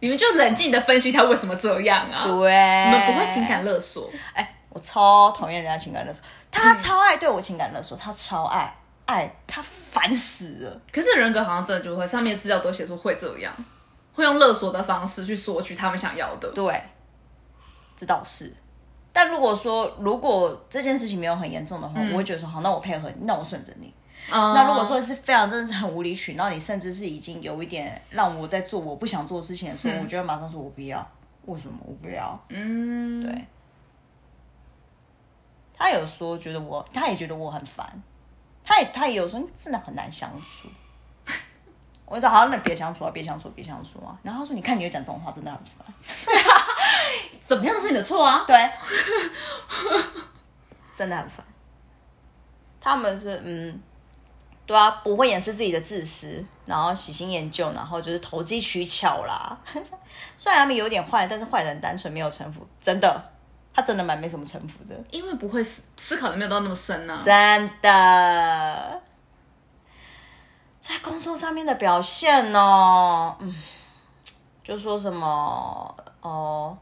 [0.00, 8.72] 你们就冷静的分析他为什么这样啊，对，你们不会情感勒索，哎，我超讨厌人家情感勒索，他超爱对我情感勒索，他超爱
[9.06, 10.80] 爱他烦死了。
[10.92, 13.52] 可是人格好像真的就会，上面资料都写说会这样，
[14.12, 16.48] 会用勒索的方式去索取他们想要的。
[16.52, 16.82] 对，
[17.96, 18.54] 这倒是。
[19.12, 23.92] 但如果说如果这件事情没有很严重的话，我会觉得说好，那我配合你，那我顺着你。
[24.30, 31.06] 那那如果说是非常真的是很无理取闹，你甚至是已经有一点让我在做我不想做的事情的时候，我就会马上说我不要。
[31.46, 32.38] 为什么我不要？
[32.50, 33.46] 嗯，对。
[35.76, 38.02] 他有说觉得我，他也觉得我很烦，
[38.64, 40.68] 他也他也有说你真的很难相处。
[42.04, 44.18] 我说好，那别相处啊，别相处，别相处啊。
[44.22, 45.86] 然后他说，你看你又讲这种话，真的很烦。
[47.40, 48.44] 怎么样都是你的错啊。
[48.46, 48.56] 对，
[50.96, 51.46] 真的很烦。
[52.80, 53.80] 他们是嗯，
[54.68, 59.58] 对啊，不会掩饰自己的自私，然后喜新厌旧，然后就是投机取巧啦。
[60.36, 63.30] 虽然他们有点坏，但是坏人单纯没有城府，真的，
[63.72, 69.02] 他真的蛮没什么城府的，因为不会思思考的没有到那么深呢、真的。
[70.78, 73.54] 在工作上面的表现呢，嗯，
[74.62, 76.76] 就说什么哦，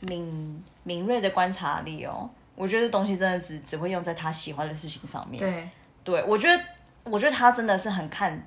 [0.00, 5.38] 敏敏锐的观察力哦，我觉得这东西真的只只会用在他喜欢的事情上面。
[5.38, 5.68] 对，
[6.08, 6.64] 对，我觉得，
[7.04, 8.46] 我觉得他真的是很看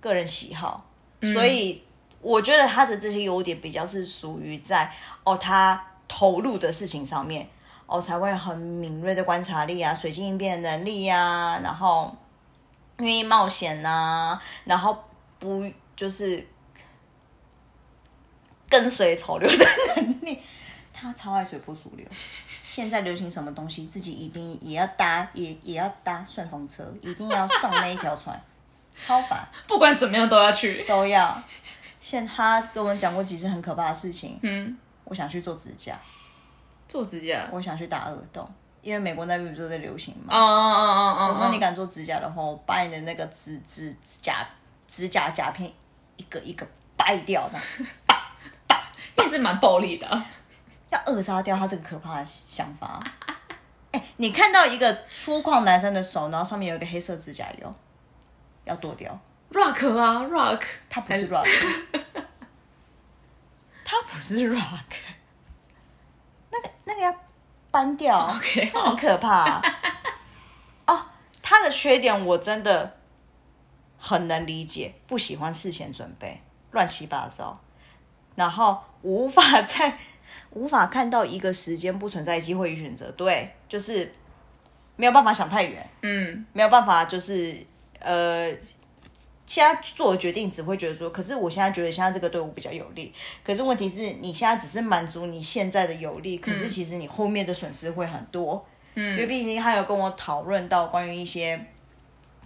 [0.00, 0.84] 个人喜好，
[1.32, 1.84] 所以
[2.20, 7.48] 我觉得他的这些优点比较是属于在哦，他投入的事情上面，
[7.86, 12.12] 哦，才会很敏锐的观察力啊，随机应变的能力呀、然后
[12.98, 15.04] 愿意冒险呐、然后
[15.38, 16.44] 不就是
[18.68, 19.64] 跟随潮流的
[20.02, 20.42] 能力，
[20.92, 22.04] 他超爱随波逐流。
[22.74, 28.42] 现在流行什么东西，自己一定也要搭，也也要搭顺风车，一定要上那一条船，
[28.98, 30.82] 超烦不管怎么样都要去。
[30.82, 31.40] 都要。
[32.00, 35.96] 现他跟我们讲过几次很可怕的事情，嗯，我想去做指甲，
[36.88, 37.48] 做指甲。
[37.52, 38.44] 我想去打耳洞，
[38.82, 40.36] 因为美国那边不是都在流行嘛。
[40.36, 41.32] 哦哦哦哦哦！
[41.32, 44.44] 我说你敢做指甲的话，我把你的那个指指指甲
[44.88, 45.72] 指甲甲片
[46.16, 47.58] 一个一个掰掉的，
[49.16, 50.26] 你 也是蛮暴力的啊。
[50.94, 53.02] 要扼杀掉他这个可怕的想法。
[53.92, 57.74] 哎、你看到一个粗犷男生的手，然后上面有一个黑色指甲油，
[58.64, 59.18] 要剁掉。
[59.52, 61.46] Rock 啊，Rock，他不是 rock，
[63.84, 64.80] 他不是 rock，
[66.50, 67.14] 那个那个要
[67.70, 68.96] 搬掉 OK 好。
[68.96, 69.62] 可怕、
[70.86, 71.06] 哦，
[71.40, 72.96] 他的缺点我真的
[73.96, 77.60] 很能理解，不喜欢事前准备，乱七八糟，
[78.34, 79.98] 然后无法在
[80.50, 84.12] 无法看到一个时间不存在机会与选择，对，就是
[84.96, 87.56] 没有办法想太远，嗯，没有办法，就是
[87.98, 88.52] 呃，
[89.46, 101.66] 现在做的决定只会觉得说，可是我现在觉得现在这个对我比较有利，可是问题是你现在只是满足你现在的有利，可是其实你后面的损失会很多，嗯，因为毕竟他有跟我讨论到关于一些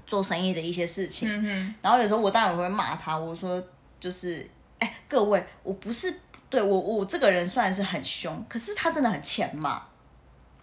[0.06, 3.62] 做生意的一些事情，嗯，然后有时候我当然会骂他，我说
[4.00, 6.12] 就是，哎，各位，我不是
[6.50, 9.82] 对我我这个人虽然是很凶，可是他真的很欠骂，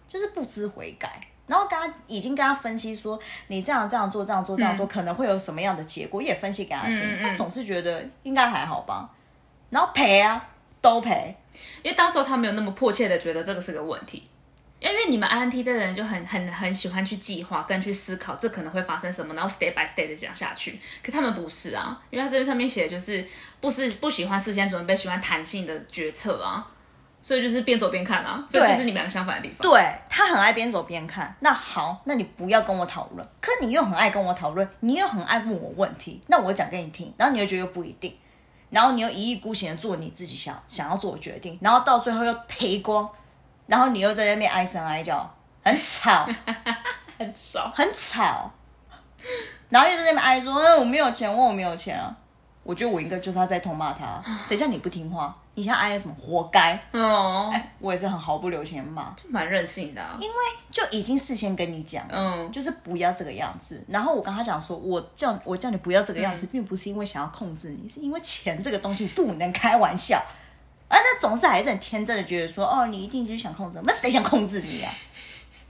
[0.08, 1.20] 就是不知悔改。
[1.46, 6.96] 然后跟他已经跟他分析说，你这样这样做这样做这样做、可能会有什么样的结果，也分析给他听。
[6.96, 9.08] 嗯嗯嗯他总是觉得应该还好吧，
[9.70, 10.48] 然后赔啊，
[10.80, 11.36] 都赔。
[11.84, 14.28] 因为当时候他没有那么迫切的觉得这个是个问题，
[14.90, 20.78] 因为你们 INT 这人就很很很喜欢去计划跟去思考这可能会发生什么，然后 step by step 的讲下去。
[21.02, 23.26] 可他们不是啊，因为他这边上面写的就是
[23.60, 26.66] 不是不喜欢事先准备，喜欢弹性的决策啊，
[27.20, 29.58] 所以就是边走边看啊，所以这是你们两个相反的地方。
[29.60, 31.34] 对他很爱边走边看。
[31.40, 38.16] 那好，那你不要跟我讨论，可你又很爱跟我讨论，你又很爱问我问题，那我讲给你听，然后你又觉得又不一定，
[38.70, 43.08] 然后你又一意孤行的做你自己想想要做的决定，然后到最后又赔光，
[43.66, 45.28] 然后你又在那边唉声哀叫，
[45.62, 46.28] 很吵，
[47.18, 47.72] 很吵。
[47.74, 48.50] 很吵，
[49.68, 52.16] 然后又在那边哀说，嗯，我没有钱，我我没有钱啊。
[52.62, 55.36] 我觉得我应该就是他在痛骂他， 谁叫你不听话？
[55.54, 56.14] 你现在哀什么？
[56.14, 56.78] 活该！
[56.92, 59.14] 哦，哎，我也是很毫不留情的骂。
[59.28, 60.16] 蛮任性的、啊。
[60.20, 60.36] 因为
[60.70, 63.82] 就已经事先跟你讲，嗯，就是不要这个样子。
[63.88, 70.22] 然后我跟他讲说，我叫我叫你不要这个样子，并不是因为想要控制你，是因为钱这个东西不能开玩笑。
[70.88, 74.92] 啊，那总是还是很天真的觉得说，哦，你一定就是想控制我，那谁想控制你啊、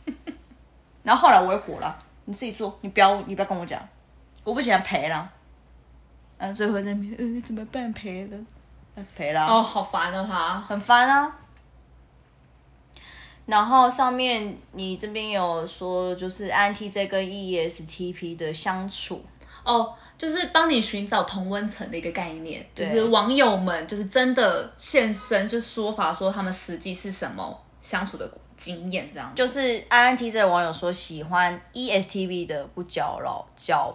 [1.02, 3.80] 然后后来我也火了，你自己做，你不要你不要跟我讲，
[4.44, 5.32] 我不其然赔了。
[6.38, 7.90] 啊，最后在那边，呃，怎么办？
[7.94, 8.36] 赔了，
[8.94, 9.46] 啊赔了。
[9.46, 10.60] 哦，好烦啊，他。
[10.60, 11.34] 很烦啊。
[13.46, 19.24] 然后上面你这边有说，就是 INTJ 跟 E ESTP 的相处，
[19.64, 29.30] 哦，就是帮你寻找同温层的一个概念，就是网友们就是真的现身，就说法说他们实际是什么相处的经验这样。
[29.34, 33.94] 就是 INTJ 的网友说喜欢 E S T V 的不矫揉矫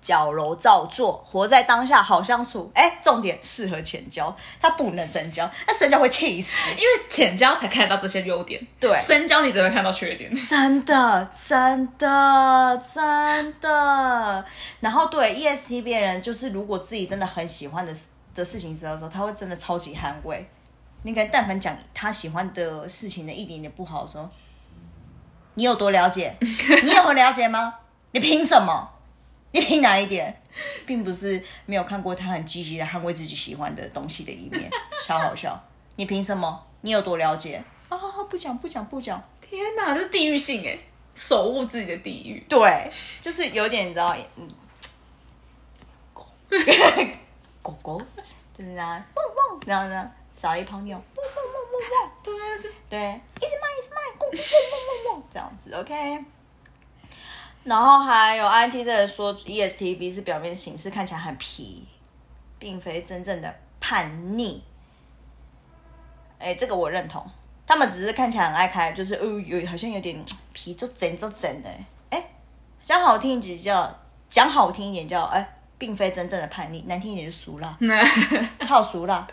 [0.00, 2.70] 矫揉造作，活在当下好相处。
[2.74, 6.52] 哎，重点适合浅交，他不能深交，那深交会气死。
[6.70, 10.30] 因为浅交才看得到这些优点，对深交你只会看到缺点。
[10.46, 14.44] 真的，真的，真的。
[14.80, 20.48] 然后对 E ESTP 人，就是如果自己真的很喜欢的事的事情的时候，他会真的超级捍卫。
[21.02, 24.28] 你可能但凡讲他喜欢的事情的一点点不好的时候，
[25.54, 26.36] 你有多了解？
[26.40, 27.74] 你有很了解吗？
[28.12, 28.88] 你凭什么？
[29.52, 30.42] 你凭哪一点？
[30.86, 34.70] 并不是没有看过他很积极的捍卫自己喜欢的东西的一面，
[35.06, 35.58] 超好笑。
[35.96, 36.66] 你凭什么？
[36.82, 37.62] 你有多了解？
[37.88, 39.22] 啊、不讲不讲不讲。
[39.40, 40.78] 天哪，这是地域性哎！
[41.14, 42.44] 守护自己的地域。
[42.48, 44.48] 对，就是有点你知道，嗯，
[46.12, 46.26] 狗
[47.62, 48.02] 狗狗
[48.56, 54.32] 就是这样，汪汪，然后呢撒了一泡尿，汪汪汪汪汪，对啊，这对，一直卖一直卖，汪汪
[54.72, 56.37] 汪汪汪，这样子，OK。
[57.64, 61.86] 然后还有 INTZ 的说 E ESTP 是表面形式看起来很皮，
[62.58, 64.62] 并非真正的叛逆。
[66.38, 67.28] 哎，这个我认同，
[67.66, 71.68] 他们只是看起来很爱开，就是哦有好像有点皮就整就整的。
[72.10, 72.30] 哎，
[72.80, 77.76] 讲好听一点叫讲好听一点叫哎，并非真正的叛逆，难听一点就俗辣，
[78.60, 79.26] 操俗辣，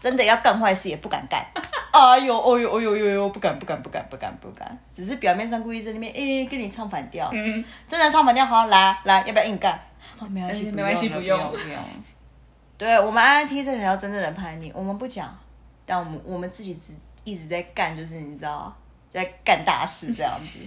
[0.00, 1.44] 真的要干坏事也不敢干。
[1.92, 7.30] 哎呦，哦呦，哦呦呦呦，不敢，不敢，不敢，不敢，不敢，只是表面上故意在那边，哎，跟你唱反调。
[7.32, 9.80] 嗯，真的唱反调，好，来来，要不要硬干？
[10.18, 11.78] 哦，没关系，哎没关系不不用不用。
[12.76, 15.34] 对我们 INT 这才叫真正的叛逆，我们不讲，
[15.86, 16.92] 但我们我们自己只
[17.24, 18.74] 一直在干，就是你知道，
[19.08, 20.58] 在干大事这样子。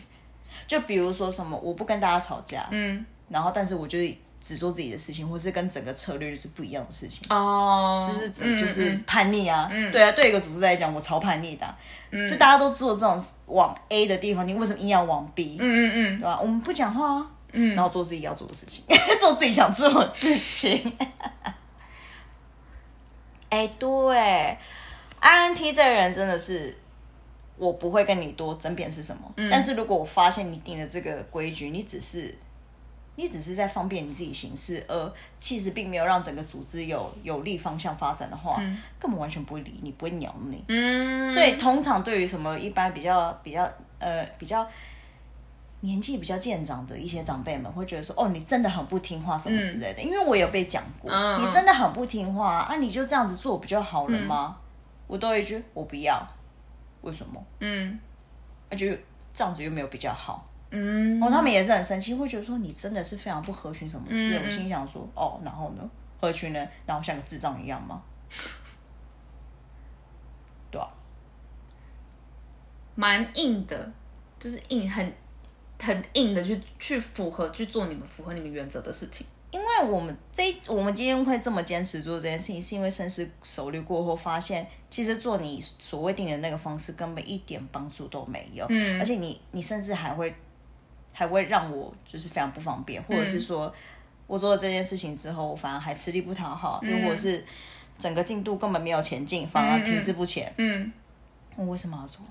[0.66, 4.12] 就比如说什么，我不跟大家吵架，嗯，然后但是我就是
[4.50, 7.22] 只做自己的事情，或是跟整个策略就是不一样的事情。
[7.30, 11.78] 哦，就是嗯就是嗯叛逆啊，嗯对啊，对一个组织来讲，我超叛逆的啊、
[12.28, 16.40] 就大家都做这种往 A 的地方，你为什么硬要往 B？、嗯嗯嗯对吧？
[16.42, 18.84] 我们不讲话啊，嗯，然后做自己要做的事情，
[19.22, 20.92] 做自己想做的事情。
[23.50, 24.58] 哎、对
[25.22, 26.76] ，INT 这个人真的是，
[27.58, 32.36] 我不会跟你多争辩是什么，嗯但是如果我发现你定了这个规矩，你只是。
[33.20, 38.56] 你只是在方便你自己行事，而其实并没有让整个组织有有利方向发展的话，
[38.98, 40.64] 根本完全不会理你，不会鸟你。
[40.70, 44.66] 嗯，所以通常对于什么一般比较比较呃比较
[45.82, 50.02] 年纪比较渐长的一些长辈们，会觉得说，哦，你真的很不听话什么之类的。
[50.02, 54.56] 因为我有被讲过，嗯你真的很不听话啊，你就这样子做不就好了吗？
[55.08, 56.26] 我都一句我不要，
[57.02, 57.44] 为什么？
[57.60, 58.00] 嗯
[58.70, 58.88] 那就
[59.34, 60.46] 这样子又没有比较好。
[60.72, 64.38] 嗯，然后他们也是很生气，会觉得说你真的是非常不合群什么之类。
[64.38, 65.90] 嗯我心想说，哦，然后呢，
[66.22, 68.02] 合群呢，然后像个智障一样吗？
[70.70, 70.88] 对啊，
[72.96, 73.92] 蛮硬的，
[74.40, 75.14] 就是硬很
[75.82, 79.26] 很硬的去去符合去做你们符合你们原则的事情。
[79.52, 90.32] 因为我们这我们今天会这么坚持做这件事情，是因为深思熟虑过后发现，其实做你所谓定的那个方式根本一点帮助都没有，嗯而且你你甚至还会
[91.14, 93.74] 还会让我就是非常不方便，或者是说
[94.28, 97.46] 我做了这件事情之后，我反而还吃力不讨好，又或者是
[97.98, 100.92] 整个进度根本没有前进，反而停滞不前，嗯。
[101.56, 102.26] 我为什么要做？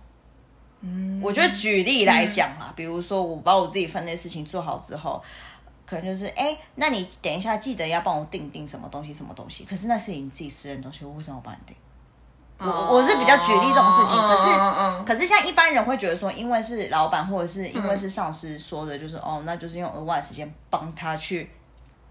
[0.81, 5.23] 嗯，我觉得举例来讲啦，比如说我把我自己分内事情做好之后，
[5.85, 11.77] 可能就是哎、那你等一下记得要帮我订订什么东西什么东西，可是那是你自己私人东西，我为什么要帮你订？
[12.59, 21.49] 我我是比较举例这种事情，可是可是像一般人会觉得说，因为是老板或者是因为是上司说的，就是、哦，那就是用额外的时间帮他去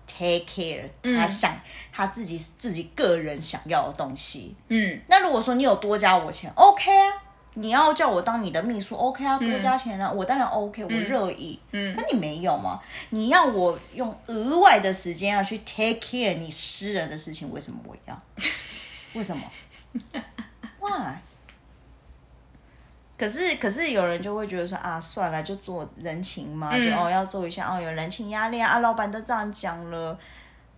[0.08, 1.54] take care 他想、
[1.92, 4.56] 他自己自己个人想要的东西。
[4.70, 7.14] 嗯那如果说你有多加我钱，OK 啊，
[7.56, 11.60] 你要叫我当你的秘书，OK 啊，多加钱啊，我当然 OK，我乐意。
[11.74, 12.80] 嗯可你没有嘛？
[13.10, 18.18] 你要我用额外的时间要去 take care 你私人的事情，为什么我要？
[19.14, 19.44] 为什么
[20.88, 21.16] ？Why？
[23.18, 30.16] 可是，可是有人就会觉得说啊，算了，就做人情嘛，嗯就哦要做一下哦，有人情压力啊，啊老板都这样讲了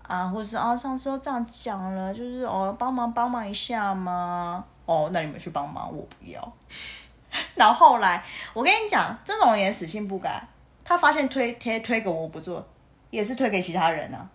[0.03, 6.53] 啊，或者是哦上司都这样讲了，就是哦帮忙帮忙一下嘛，哦那你们去帮忙，我不要。
[7.55, 10.41] 然后后来我跟你讲，这种人也死性不改，
[10.85, 12.65] 他发现推推推给我不做，
[13.09, 14.29] 也是推给其他人啊，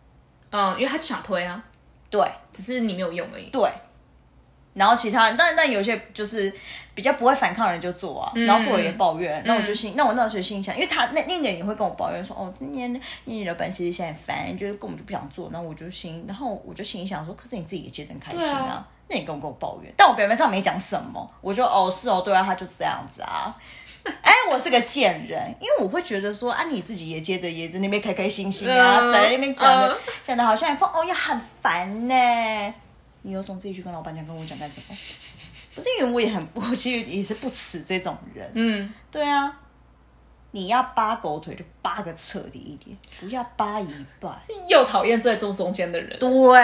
[0.51, 1.65] 嗯，因为他就想推啊，
[2.11, 3.49] 对只是你没有用而已。
[3.49, 3.73] 对。
[4.75, 6.53] 然后其他人，但但有些就是
[6.95, 23.55] 比较不会反抗的人就做啊，然后做了也抱怨，那我就心，那我那时候心想，因为他那那个人也会跟我抱怨说，哦，那那那老板其实现在很烦，就是根本就不想做，然后我就心，然后我就心里想说，可是你自己也接得很开心啊啊，那你跟我跟我抱怨，但我表面上没讲什么，我就哦是哦，对啊，他就这样子啊。
[24.21, 29.11] 哎，我是个贱人，因为我会觉得说啊，你自己也接的也在那边开开心心啊，嗯。
[29.11, 29.99] 在那边讲的嗯。
[30.23, 32.75] 讲的好像说哦也很烦呢。
[33.27, 34.97] 你有种自己去跟老板娘，跟我讲干什么？
[35.75, 38.49] 不是因为我也很， 我其实也是不耻这种人。
[38.55, 39.61] 嗯，对啊，
[40.51, 44.41] 你要扒狗腿就扒个彻底一点，不要扒一半。
[44.69, 46.19] 又讨厌坐在中间的人。
[46.19, 46.59] 对，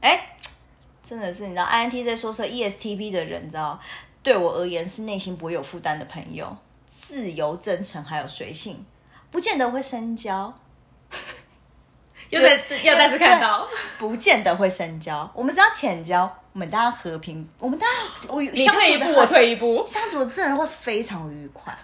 [0.00, 0.36] 哎，
[1.02, 3.80] 真的是你知道，INT 在说说 ESTP 的人，你知道，
[4.22, 6.56] 对我而言是内心不会有负担的朋友，
[6.90, 8.84] 自由、真诚还有随性，
[9.30, 10.52] 不见得会深交，
[12.32, 13.68] 又再次又再次看到，
[13.98, 16.22] 不见得会深交，我们只要浅交，
[16.54, 17.92] 我们大家和平，我们大家
[18.26, 21.76] 我你退一步，我退一步，相处的自然会非常愉快。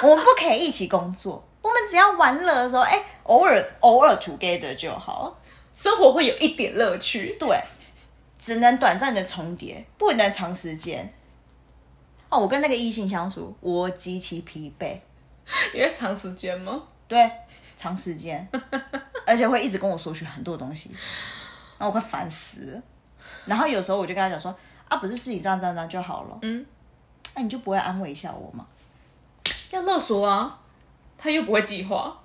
[0.00, 5.36] 我们不可以一起工作，我们只要玩乐的时候，哎，偶尔偶尔 together 就好，
[5.74, 7.36] 生活会有一点乐趣。
[7.40, 7.60] 对，
[8.38, 11.12] 只能短暂的重叠，不能长时间。
[12.28, 14.96] 哦，我跟那个异性相处，我极其疲惫。
[15.74, 16.84] 因为长时间吗？
[17.08, 17.28] 对，
[17.78, 18.46] 长时间，
[19.24, 20.90] 而且会一直跟我索取很多东西，
[21.78, 22.82] 然后我快烦死了。
[23.46, 24.52] 然后有时候我就跟他讲说
[24.88, 26.66] ：“啊，不是事情这样这样这样就好了。”嗯，
[27.34, 28.66] 那你就不会安慰一下我吗？
[29.70, 30.58] 要勒索啊，
[31.16, 32.20] 他又不会计划，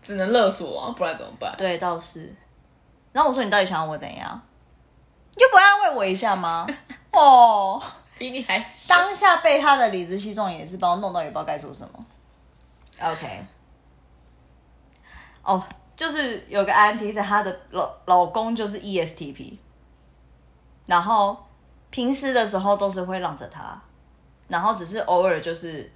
[0.00, 1.52] 只能勒索啊，不然怎么办？
[1.58, 2.32] 对，倒是。
[3.12, 4.40] 然后我说：“你到底想要我怎样？
[5.34, 6.66] 你就不安慰我一下吗？”
[7.12, 7.82] 哦。
[8.20, 12.06] 比你还当下被他的理直气壮也是把我弄到也不知道该说什么。
[13.00, 13.46] OK，
[15.42, 15.62] 哦，
[15.96, 19.58] 就是有个 I N T 是她的老老公就是 E S T P，
[20.86, 21.46] 然后
[21.90, 23.80] 平时的时候都是会让着她，
[24.48, 25.90] 然后只是偶尔就是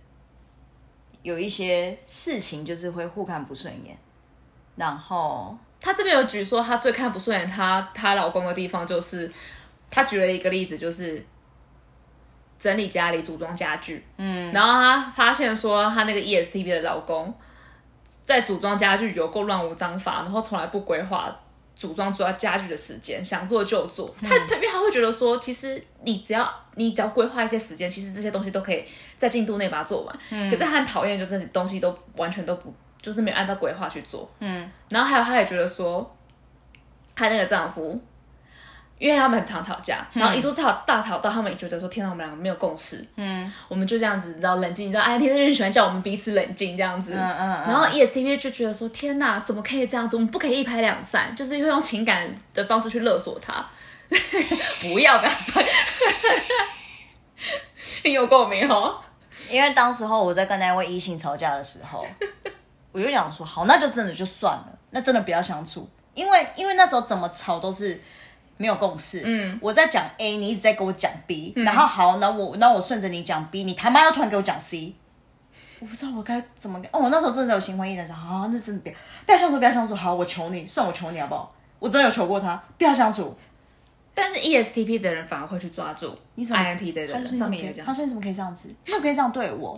[1.22, 3.96] 有一些事情就是会互看不顺眼，
[4.76, 9.30] 然后她这边有举说她最看不顺眼她她老公的地方就是
[9.90, 11.24] 她举了一个例子就是。
[12.56, 17.34] 整理家里、组装家具，嗯，然后她发现说，她那个 ESTP 的老公
[18.24, 21.32] 在组装家具有够乱无章法，然后从来不规划
[21.76, 24.12] 组装主要家具的时间，想做就做。
[24.20, 28.84] 他特别他会觉得说，其实你只要你只要规划一些时间，其实这些东西都可以
[29.16, 30.18] 在进度内把它做完。
[30.30, 34.28] 嗯，可是他很讨厌就是东西都完全都不就是没有按照规划去做。
[34.40, 36.16] 嗯，然后还有他也觉得说，
[37.14, 38.02] 她那个丈夫。
[38.98, 47.12] 因为他们很常吵架，然后一度吵大吵到他们也觉得说：“天哪，我们两个没有共识。”嗯，我们就这样子，你知道冷静，你知道 I T 的人喜欢叫我们彼此冷静这样子。
[47.12, 47.48] 嗯嗯。
[47.66, 50.16] 然后 E S T P 就觉得说：“天哪，怎么可以这样子？
[50.16, 53.66] 我们不可以一拍两散，就是会用情感的方式去勒索他。
[54.80, 55.62] ”不要不要说，
[58.04, 58.98] 你有共鸣哦。
[59.50, 62.06] 因为当时候我在跟那位异性吵架的时候，
[62.92, 68.00] 我就想说：“好，那就真的就算了，那真的不要相处。”因为因为那时候怎么吵都是。
[68.56, 69.22] 没有共识。
[69.24, 74.94] 嗯，我在讲 A，你一直在跟我讲 B，然后好，那我那我顺着你讲 B，你他妈又突然给我讲 C，
[75.80, 76.80] 我不知道我该怎么。
[76.92, 78.94] 哦，我那时候真的有心灰意冷，说啊，那真的不要
[79.26, 79.94] 不要相处，不要相处。
[79.94, 81.54] 好，我求你，算我求你好不好？
[81.78, 83.36] 我真的有求过他，不要相处。
[84.16, 88.68] 但是 ESTP 的人反而会去抓住你怎么 INTJ 的人，上面也讲，他说你怎么可以这样子？
[88.68, 89.76] 你怎么可以这样对我？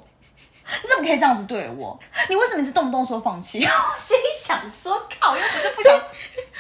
[0.83, 1.99] 你怎么可以这样子对我？
[2.29, 3.59] 你为什么是动不动说放弃？
[3.64, 6.01] 我心想说，靠，又不是不想。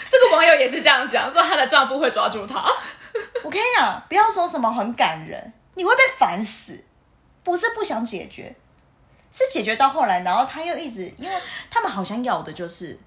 [0.08, 2.64] 这个网友也是这样讲，说她的丈夫会抓住她。
[3.42, 6.84] 我跟你讲，不要说什么很感人，你会被烦死。
[7.42, 8.56] 不是不想解决，
[9.30, 11.36] 是解决到后来，然后他又一直，因为
[11.70, 12.98] 他们好像要的就是，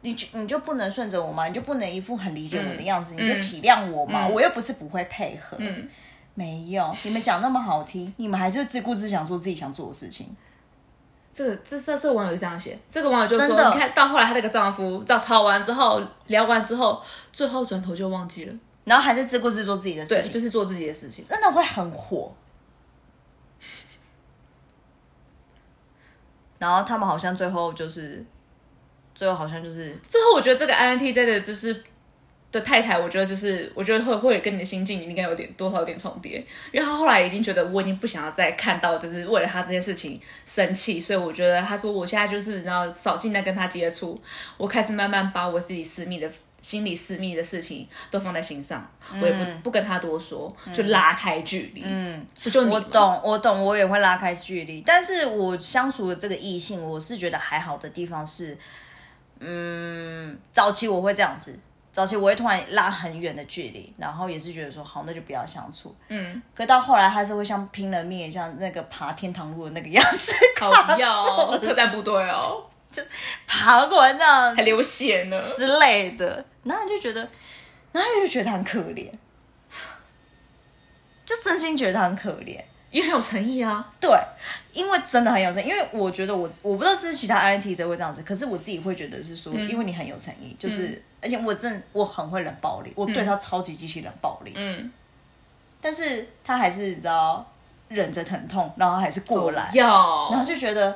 [0.00, 1.46] 你就你就不能顺着我吗？
[1.46, 3.14] 你就不能一副很理解我的样子？
[3.14, 4.26] 你就体谅我吗？
[4.26, 5.58] 我又不是不会配合。
[6.34, 10.34] 没有，你们讲那么好听，你们还是自顾自想做自己想做的事情。
[11.32, 17.02] 这个这这这个网友就这样写，这个网友就说：“你看到后来，她那个丈夫在吵完之后，聊完之后，
[17.32, 18.54] 最后转头就忘记了，
[18.84, 22.32] 然后还是自顾自做自己的事情，就是做自己的事情，真的会很火。
[26.58, 28.24] 然后他们好像最后就是，
[29.14, 31.84] 最后好像就是最后，我觉得这个 INTJ 的就是。”
[32.52, 36.36] 的太太，我觉得就是，我觉得会会跟你的心境应该有点多少有点重叠，
[36.70, 44.20] 因为他后来已经觉得我已经不想要再看到，就是为了他这些事情生气，所以我觉得他说我现在就是然后少尽量跟他接触，
[44.58, 46.30] 我开始慢慢把我自己私密的
[46.60, 48.86] 心理私密的事情都放在心上，
[49.20, 51.82] 我也不不跟他多说，就拉开距离。
[51.84, 58.56] 嗯，不就我懂，我懂，我也会拉开距离，但是我相处的这个异性，我是觉得还好的地方是，
[59.40, 61.58] 嗯，早期我会这样子。
[61.92, 65.94] 早期我会突然拉很远的距离，然后也是觉得说好，那就不要相处。
[66.08, 70.34] 嗯，可到后来还是会像拼了命，像那个爬天堂路的那个样子。
[70.58, 73.02] 好要特战部队哦， 就
[73.46, 76.42] 爬过来那样，还流血呢之类的。
[76.64, 77.28] 然后你就觉得，
[77.92, 79.10] 然后就觉得他很可怜，
[81.26, 82.62] 就真心觉得他很可怜。
[82.92, 84.10] 也很有诚意啊，对，
[84.72, 85.66] 因为真的很有诚意。
[85.66, 94.92] 因为我觉得我我不知道是其他 I N T 者会这样子，可是我自己会觉得是说，因为你很有诚意，就是而且我真我很会冷暴力，我对他超级极其冷暴力，嗯，
[95.80, 97.50] 但是他还是你知道
[97.88, 99.70] 忍着疼痛，然后还是过来，
[100.30, 100.94] 然后就觉得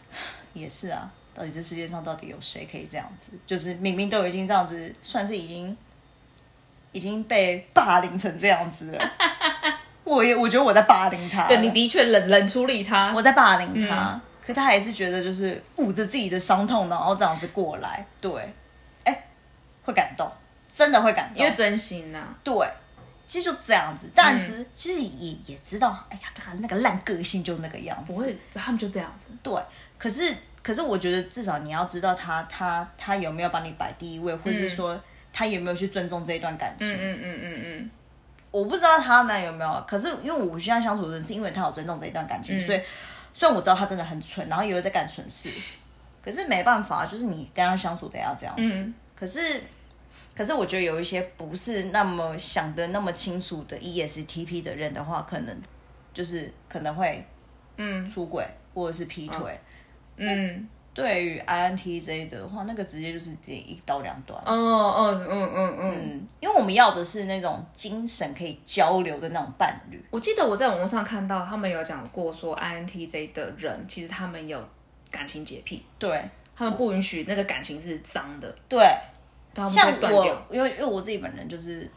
[0.52, 3.32] 也是啊，到底这世界上到底有谁可以这样子？
[3.46, 5.74] 就是明明都已经这样子，算是已经
[6.92, 9.12] 已经被霸凌成这样子了。
[10.08, 18.32] 我也我觉得我在霸凌他，对，你的确冷冷处理他，我在霸凌他，可他还是觉得就是捂着自己的伤痛，然后这样子过来，对，
[19.04, 19.26] 哎，
[19.84, 20.30] 会感动，
[20.72, 22.54] 真的会感动，因为真心呐，对，
[23.26, 28.12] 其实就这样子，但是其实也也知道，哎呀，他那个烂个性就那个样子。
[28.12, 29.26] 不会，他们就这样子。
[29.42, 29.54] 对，
[29.98, 34.98] 可是可是我觉得至少你要知道他他他有没有把你摆第一位，或者是说
[35.32, 36.88] 他有没有去尊重这一段感情。
[36.90, 37.90] 嗯嗯嗯嗯嗯。
[38.50, 42.80] 我不知道他呢有没有，可是因为我现在相处的是因为他有尊重这一段感情，所以
[43.34, 45.48] 虽然我知道他真的很蠢，然后也有在干蠢事，
[46.22, 48.92] 可是没办法，就是你跟他相处得要这样子。
[49.14, 49.60] 可是。
[50.36, 55.60] 可是我觉得有一些不是那么想的那么清楚的 ESTP 的人的话，可能
[56.14, 57.26] 就是可能会
[57.76, 59.58] 嗯出轨或者是劈腿。
[60.16, 60.68] 嗯，
[61.00, 64.36] 对于 INTJ 的话，那个直接就是直接一刀两断。
[64.44, 70.04] 哦哦嗯嗯嗯，因为我们要的是那种精神可以交流的那种伴侣。
[70.10, 74.60] 我记得我在网络上看到他们有讲过，说 INTJ 的人其实他们有
[75.10, 76.20] 感情洁癖，对
[76.56, 78.52] 他们不允许那个感情是脏的。
[78.68, 78.84] 对。
[79.66, 81.90] 像我，因为因为我自己本人就是，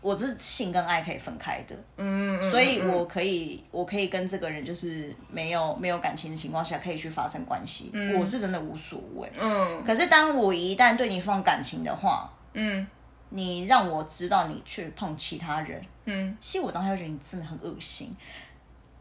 [0.00, 9.82] 我是性跟爱可以分开的，嗯，所以我可以我可以跟这个人就是没有没有感情的情况下可以去发生关系，我是真的无所谓，嗯。
[9.84, 12.86] 可是当我一旦对你放感情的话，嗯，
[13.30, 18.16] 你让我知道你去碰其他人，嗯，其实我当时就觉得你真的很恶心，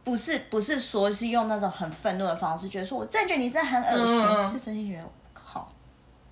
[0.03, 5.03] 不是不是说是用那种很愤怒的方式，觉得说我真的觉得你真的很恶心，是真心觉得。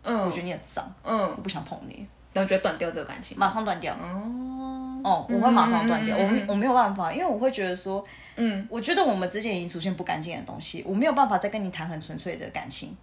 [0.07, 3.93] 嗯，我觉得你很脏，嗯，我不想碰你，然后觉得断掉这个感情，马上断掉。
[3.93, 8.03] 哦，哦，我会马上断掉，我我没有办法，因为我会觉得说，
[8.35, 12.93] 嗯，我觉得我们之间已经出现不干净的东西，我没有办法再跟你谈很纯粹的感情，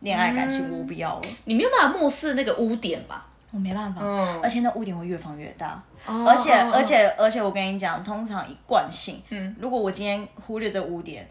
[0.00, 1.22] 恋爱感情我不要了。
[1.46, 3.28] 你没有办法漠视那个污点吧？
[3.50, 11.28] 我没办法，嗯，而且那污点会越放越大，而且而且而且我跟你讲，通常一惯性，嗯，如果我今天忽略这污点。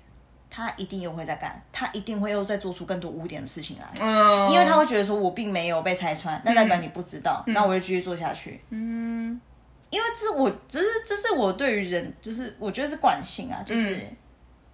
[0.55, 9.37] 他一定又会在干，他一定会又再做出更多污点的事情来，嗯，因为他会觉得说我并没有被拆穿，那代表你不知道，那我就继续做下去，嗯，
[9.89, 13.97] 因为这我这是这是我对于人就是我觉得是惯性啊，就是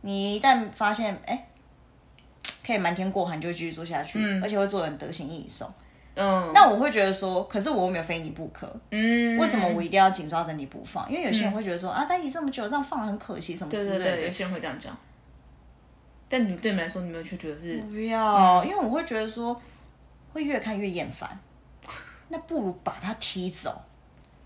[0.01, 1.47] 你一旦发现哎
[2.63, 5.73] 可以瞒天过海，你就继续做下去，而且会做人得心应手，
[6.13, 11.11] 嗯，那我会觉得说，可是我又没有非你不可，嗯，为什么我一定要紧抓着你不放？
[11.11, 14.95] 因为有些人会觉得说啊，在一起这么久，这样放了很可惜什么之类的，有些人会这样讲。
[16.31, 19.61] 但你对你们来说，你们去觉得是不要，因为我会觉得说，
[20.31, 21.37] 会越看越厌烦，
[22.29, 23.81] 那不如把他踢走。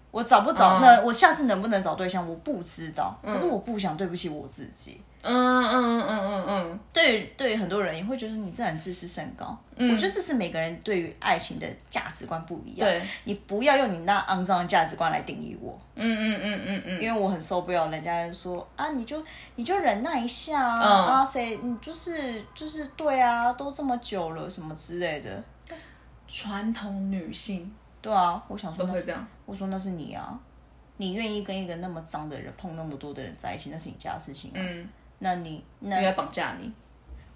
[0.10, 3.16] 我找不着，那我下次能不能找对象，我不知道。
[3.22, 5.00] 可是我不想对不起我自己。
[5.00, 6.80] 嗯嗯嗯嗯嗯嗯。
[6.94, 9.58] 对于对于很多人也会觉得你这人自视甚高。
[9.76, 9.92] 嗯。
[9.92, 12.88] 我觉得这是每个人对于爱情的价值观不一样。
[12.88, 13.02] 对。
[13.24, 15.78] 你不要用你那肮脏的价值观来定义我。
[15.96, 17.02] 嗯嗯嗯嗯嗯。
[17.02, 19.24] 因为我很受不了人家说啊，你就
[19.56, 25.44] 你就忍耐一下啊，啊谁你就是就是对啊，都这么久了什么之类的。
[25.68, 25.88] 但是
[26.28, 27.74] 传统女性。
[28.02, 29.28] 对啊，我想说都会这样。
[29.48, 30.40] 我说那是你啊，
[30.98, 34.58] 你愿意跟一个那么脏的人碰那么多的人在一起，那是你家的事情啊。
[34.58, 34.88] 嗯，
[35.20, 36.72] 那你那要绑架你，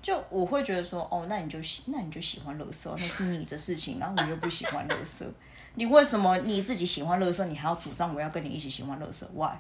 [0.02, 5.26] 就我会觉得说，哦，那你就喜，那你就喜欢乐色，那是你的事情，然后我又不喜欢乐色，
[5.76, 9.56] 你为什么你自己喜欢乐色，你还要主张我要跟你一起喜欢乐色？Why？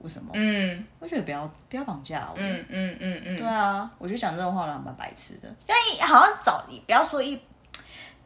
[0.00, 0.30] 为什么？
[0.34, 2.34] 嗯，我觉得不要不要绑架我。
[2.36, 5.54] 嗯嗯嗯嗯，对啊，我觉得讲这种话蛮白痴的。
[5.66, 7.40] 但一好像找你不要说一，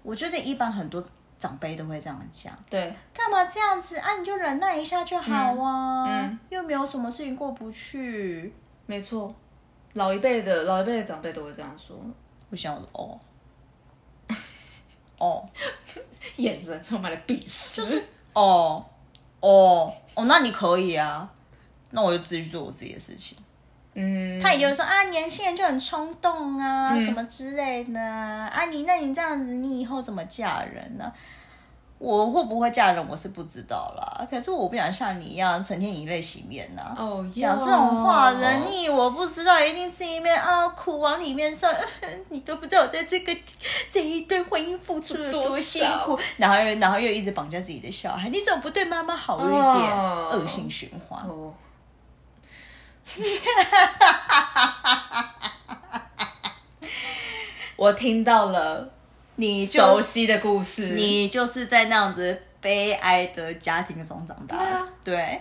[0.02, 1.02] 我觉得一般很多。
[1.38, 4.14] 长辈都会这样讲，对，干嘛这样子啊？
[4.18, 8.52] 你就忍耐一下就好啊，又没有什么事情过不去。
[8.90, 9.32] 没错，
[9.94, 11.96] 老一辈的老一辈的长辈都会这样说。
[12.50, 13.16] 我想哦，
[15.16, 15.48] 哦，
[16.38, 18.02] 眼神充满了鄙视。
[18.32, 18.84] 哦
[19.38, 21.32] 哦哦，那你可以啊，
[21.90, 23.38] 那我就自己去做我自己的事情。
[23.94, 31.12] 嗯，他也有说啊，年轻人就很冲动啊，什么之类的啊，你那你这样子，你以后怎么嫁人呢？
[32.00, 34.26] 我会不会嫁人，我是不知道啦。
[34.30, 36.94] 可是我不想像你一样成天以泪洗面呐。
[36.96, 41.70] 哦，讲这种话，人你我不知道，一定是一面啊苦往里面上。
[42.30, 43.36] 你都不知道我在这个
[43.90, 49.94] 这一段婚姻付出了多辛苦，然后又然后又一直绑架自己的小孩，你怎么不对妈妈好一点？
[50.30, 51.22] 恶性循环。
[57.76, 58.90] 我听到了
[59.40, 64.58] 你熟悉的故事，你就是在那样子悲哀的家庭中长大。
[64.58, 65.40] 对啊，对，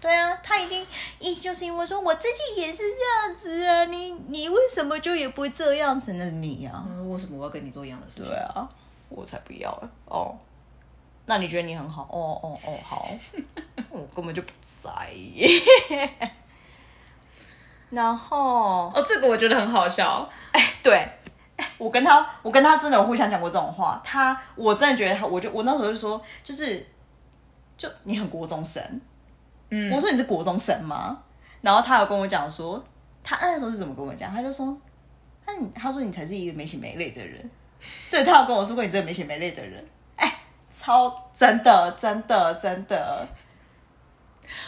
[0.00, 0.86] 对啊，他一定
[1.18, 6.24] 一就是因为说我自己也是这样子啊，你你为什么就也不会这样子呢？
[6.30, 8.30] 你啊，为什么我要跟你做一样的事情？
[8.30, 8.66] 对啊，
[9.10, 9.70] 我才不要
[10.06, 10.34] 哦。
[11.26, 12.08] 那你觉得你很好？
[12.10, 13.10] 哦哦哦，好，
[13.90, 15.60] 我根本就不在意。
[17.90, 20.26] 然后哦，这个我觉得很好笑。
[20.52, 21.06] 哎，对，
[21.76, 24.00] 我跟他，我跟他真的有互相讲过这种话。
[24.04, 26.86] 他，我真的觉得他，我就我那时候就说，就是，
[27.76, 28.80] 就你很国中生，
[29.70, 31.18] 嗯，我说你是国中生吗？
[31.60, 32.82] 然后他有跟我讲说，
[33.22, 34.32] 他那时候是怎么跟我讲？
[34.32, 34.76] 他就说，
[35.44, 37.50] 他他说你才是一个没血没泪的人。
[38.10, 39.84] 对他有跟我说过，你这个没血没泪的人，
[40.16, 40.40] 哎，
[40.70, 43.26] 超真的真的真的。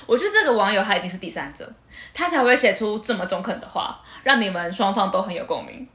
[0.06, 1.72] 我觉得这个网友他一定是第三者，
[2.12, 5.88] 他才会写出这么中肯的话，让你们双方都很有共鸣。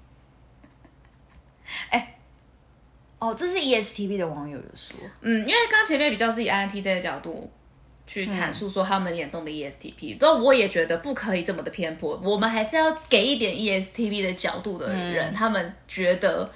[1.89, 2.18] 哎，
[3.20, 7.51] 哦，这是 ESTP 的网友有说，嗯，因为刚前面比较是以 INTJ 的角度
[8.05, 16.49] 去阐述说他们眼中的 ESTP，但我也觉得不可以这么的偏颇，我们还是要给一点 ESTP 的角度的人，他们觉得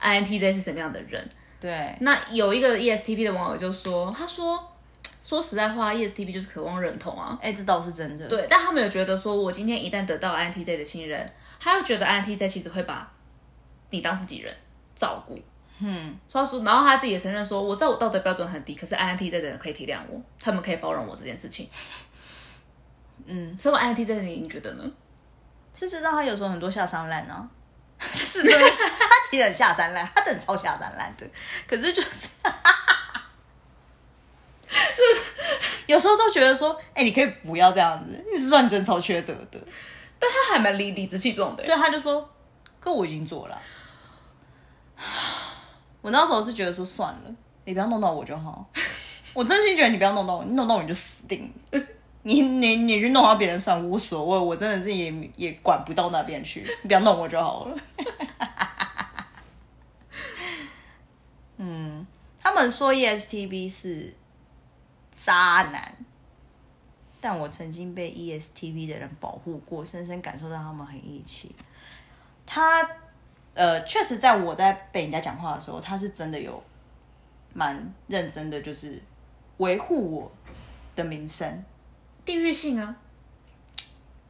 [0.00, 1.28] INTJ 是什么样的人。
[1.60, 4.66] 对，那有一个 ESTP 的网友就说，他说。
[5.22, 7.38] 说实在话，ESTP 就是渴望认同啊。
[7.42, 8.26] 哎，这倒是真的。
[8.26, 11.30] 对，但他们有觉得说，我今天一旦得到 INTJ 的信任，
[11.60, 13.12] 他又觉得 INTJ 其实会把
[13.90, 14.54] 你当自己人
[14.94, 15.40] 照顾。
[15.78, 21.68] 嗯，所以说，然后他自己也承认说，我知道我道德标准很低，可是 INTJ 的人可以体谅我，他们可以包容我这件事情。
[23.26, 24.84] 嗯，身为 INTJ 的你，你觉得呢？
[25.72, 27.48] 事实上，他有时候很多下三滥呢。
[28.00, 31.26] 是的，他其实很下三滥，他真的超下三滥的。
[31.66, 32.28] 可是就是。
[34.70, 35.22] 就是
[35.86, 39.58] 有时候都觉得说，哎，你可以不要这样子，你是算真超缺德的。
[40.18, 41.64] 但他还蛮理理直气壮的。
[41.64, 42.30] 对，他就说，
[42.78, 43.62] 可我已经做了。
[46.02, 47.34] 我那时候是觉得说，算了，
[47.64, 48.68] 你不要弄到我就好。
[49.34, 51.80] 我真心觉得你不要弄到我，你弄到我你就死定 了。
[52.22, 56.62] 你你你去弄到别人算无所谓，我真的是也也管不到那边去。
[56.82, 57.76] 你不要弄我就好了。
[61.56, 62.06] 嗯，
[62.38, 64.14] 他们说 ESTB 是。
[65.22, 65.96] 渣男，
[67.20, 71.54] 但我曾经被 ESTB 的人保护过，深深感受到他们很义气。
[72.46, 72.82] 他，
[73.54, 76.62] 呃，确实在我在被人家讲话的时候，他是真的有
[77.52, 79.00] 蛮认真的，就是
[79.58, 80.32] 维护我
[80.94, 81.64] 的名声。
[82.24, 82.94] 地域性啊，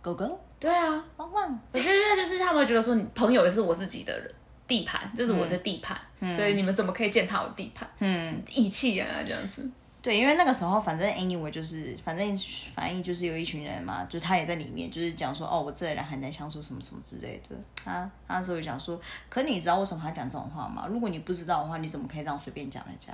[0.01, 1.61] 狗狗，对啊，汪汪。
[1.73, 4.35] 我觉得就是他们觉得说，你朋友也是我自己的人
[4.66, 7.89] 地盘，这是我的地盘，所以你们怎么可以践踏我的地盘？
[7.99, 9.68] 嗯，义气啊，这样子。
[10.03, 12.26] 对，因为那个时候反正 anyway 就是，反正
[12.74, 17.55] 反正就是有一群人嘛，就是他也在里面，就是讲说哦，我这人很难相处，什么什么之类的。
[17.84, 18.98] 他他那时候就讲说，
[19.28, 20.86] 可你知道为什么他讲这种话吗？
[20.88, 23.12] 如果你不知道的话，你怎么可以这样随便讲人家？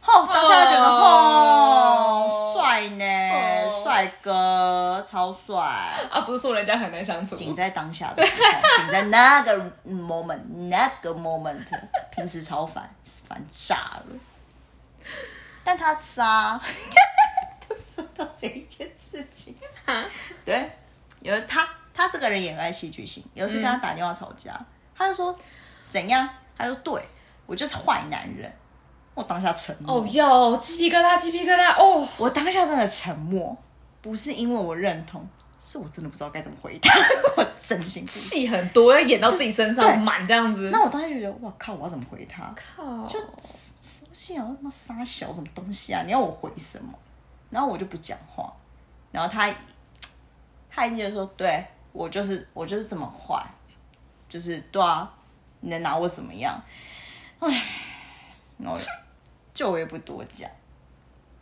[0.00, 5.58] 哦，当下觉得哦，帅呢，帅哥，超帅
[6.10, 6.20] 啊！
[6.20, 11.66] 不是说人家很难相处，仅在当下的时候，仅在那个 moment，那个 moment，
[12.10, 12.88] 平时超烦，
[13.26, 14.06] 烦炸了。
[15.68, 16.58] 但他渣，
[17.68, 19.54] 都说到这一件事情。
[20.42, 20.70] 对，
[21.20, 23.22] 有他，他这个人也爱戏剧性。
[23.34, 24.58] 有次跟他打电话吵架，
[24.96, 25.38] 他就说
[25.90, 26.26] 怎样？
[26.56, 27.02] 他说对
[27.44, 28.50] 我就是坏男人。
[29.12, 29.98] 我当下沉默。
[29.98, 31.76] 哦哟，鸡皮疙瘩，鸡皮疙瘩。
[31.78, 33.54] 哦，我当下真的沉默，
[34.00, 35.28] 不是因为我认同，
[35.60, 36.90] 是我真的不知道该怎么回答。
[37.36, 40.70] 我真心戏很多，要演到自己身上满这样子。
[40.72, 42.54] 那我当时觉得，哇靠，我要怎么回他？
[42.56, 43.18] 靠，就。
[44.18, 46.02] 信啊，他妈傻小什么东西啊？
[46.04, 46.92] 你要我回什么？
[47.50, 48.52] 然后我就不讲话。
[49.12, 49.48] 然后他，
[50.68, 53.40] 他一定就说：“对我就是我就是这么坏，
[54.28, 55.08] 就是对啊，
[55.60, 56.60] 你能拿我怎么样？”
[57.38, 57.62] 唉，
[58.58, 58.76] 然后
[59.54, 60.50] 就我也不多讲。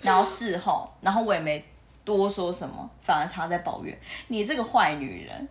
[0.01, 1.64] 然后事后，然后我也没
[2.05, 3.99] 多说什么，反而他在抱怨
[4.29, 5.49] ：“你这个坏女人。”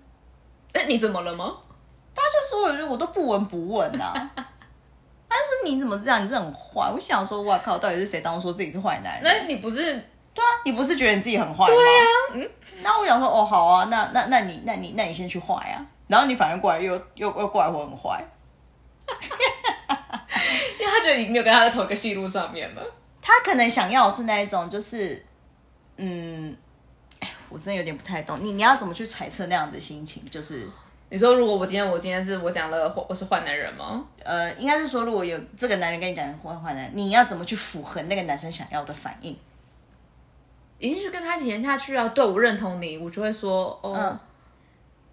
[0.73, 1.57] 哎，你怎么了吗？
[2.13, 4.29] 他就说了句：“我都不闻不问呐。”
[5.45, 6.25] 他说：“你怎么这样？
[6.25, 9.83] 你这很坏。”我想说：“哇靠，到底是谁当初说自己是坏男人？”那你不是
[10.33, 10.49] 对啊？
[10.65, 11.73] 你不是觉得你自己很坏吗？
[11.73, 12.49] 对啊，嗯。
[12.81, 18.23] 那我想说：“哦，好啊，那那那你那你那你先去坏啊。”然后你反而过来又又又过来我很坏，
[20.79, 22.81] 因为他觉得你没有跟他在同一个戏路上面嘛。
[23.21, 25.25] 他可能想要的是那一种，就是
[25.97, 26.55] 嗯，
[27.49, 30.23] 我真的有点不太懂你，你要怎么去揣测那样的心情？
[30.29, 30.69] 就是。
[31.15, 34.03] 你说，如果我今天我今天是我讲了我是坏男人吗？
[34.21, 39.33] 呃，应该是说，如果有这个男人跟你讲坏坏男人，你要怎么去符合那个男生想要的反应？
[40.77, 42.05] 一定是跟他演下去啊！
[42.09, 44.19] 对我认同你，我就会说哦，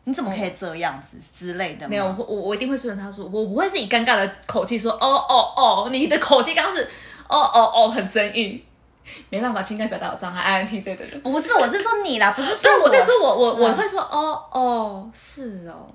[0.02, 1.88] 你怎么可以这样子之类的？
[1.88, 6.82] 没有，我我一定会顺着他说，我不会是以尴尬的口气说哦哦哦，你的口气刚刚是
[7.28, 8.60] 哦哦哦，很生硬。
[9.30, 11.20] 没办法，情感表达有障碍，INTJ 的人。
[11.22, 15.92] 不是，我是说你啦， 不是说我在说我我我会说哦哦是哦，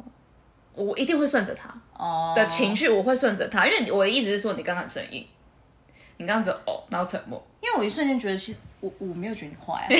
[0.73, 2.33] 我一定会顺着他哦。
[2.35, 5.25] 的情绪，我会顺着他，因为我一直是说你刚刚很生硬，
[6.17, 9.95] 你刚刚只哦，然后沉默，因为我一瞬间觉得其实我我没有觉得你坏， 我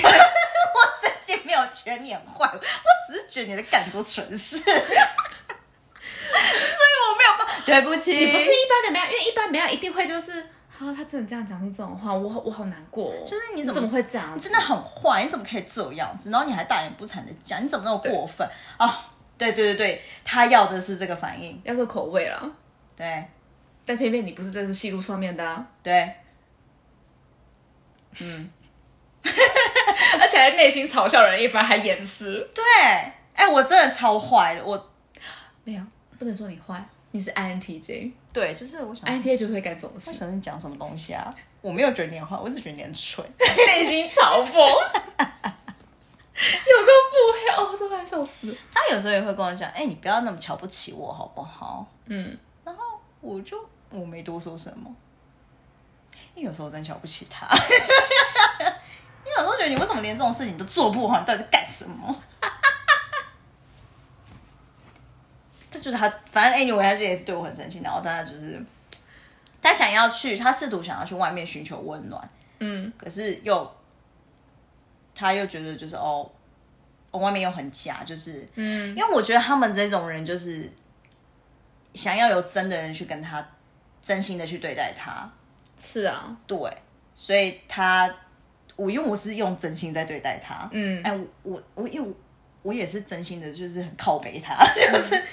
[1.01, 2.60] 自己没有觉得你很坏，我
[3.10, 4.76] 只是觉得你的干多蠢事，所以
[7.08, 10.45] 我没有办法，对不起，你不是一般的没有，因为一般没有一定会就是。
[10.80, 13.25] 啊，他真的这样讲出这种话，我好我好难过、哦。
[13.25, 14.36] 就是你怎么会这样？
[14.36, 16.30] 你真的很坏，你怎么可以这样子？
[16.30, 18.47] 然后你还大言不惭的讲，你怎么那么过分
[18.78, 19.11] 啊？
[19.38, 22.51] 对对对对，他要的是这个反应，要做口味了，
[22.95, 23.25] 对
[23.86, 25.93] 但偏偏你不是在这戏路上面的、啊，对，
[30.19, 32.49] 而且还内心嘲笑人一番，还掩饰。
[32.53, 32.63] 对，
[33.36, 34.89] 哎、我真的超坏的，我
[35.63, 35.82] 没有，
[36.17, 41.34] 不能说你坏，你是 INTJ，INTJ 对，就是我想，就会干这种为事，什么你讲什么东西啊？
[41.62, 43.26] 我没有觉得你很坏，我只觉得你很蠢。
[43.39, 44.60] 内心嘲讽， 有
[46.86, 48.55] 个腹黑哦，这快笑死。
[48.72, 51.86] 他有时候也会跟我讲，哎、你不要那么瞧不起我好不好？
[52.05, 52.84] 嗯，然后
[53.22, 53.58] 我就
[53.89, 54.93] 我没多说什么，
[56.36, 57.47] 因为有时候真瞧不起他，
[59.26, 62.14] 因为有时候觉得你为什么连这种事情都做不好，你到底在干什么？
[65.78, 68.59] 这就是他，反正 anyway，他这也是对我很生气，然后他就是
[69.61, 73.75] 他想要去，他试图想要去外面寻求温暖，嗯，可是又
[75.13, 76.30] 他又觉得就是哦，
[77.11, 80.71] 哦外面又很假，就是嗯，因为我觉得他们这种人就是
[81.93, 83.47] 想要有真的人去跟他
[84.01, 85.30] 真心的去对待他，
[85.80, 86.57] 是啊，对，
[87.13, 88.13] 所以他
[88.75, 92.13] 我因为我是用真心在对待他，嗯，哎，我我我因为我
[92.63, 95.23] 我也是真心的，就是很靠北他， 就是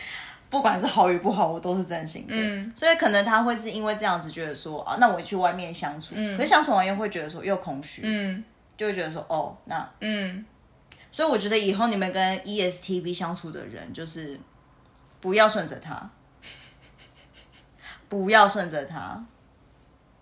[0.54, 2.72] 不管是好与不好，我都是真心的，嗯。
[2.76, 8.44] 所以可能他会是因为这样子觉得说，啊，那我去外面相处，可是相处完又会觉得说又空虚，嗯。
[8.76, 10.44] 就会觉得说，哦，那嗯，
[11.10, 14.38] 所以我觉得以后你们跟 E ESTP 相处的人，就是
[15.20, 16.08] 不要顺着他，
[18.08, 19.24] 不要顺着他，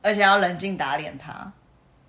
[0.01, 1.53] 而且要冷静打脸他。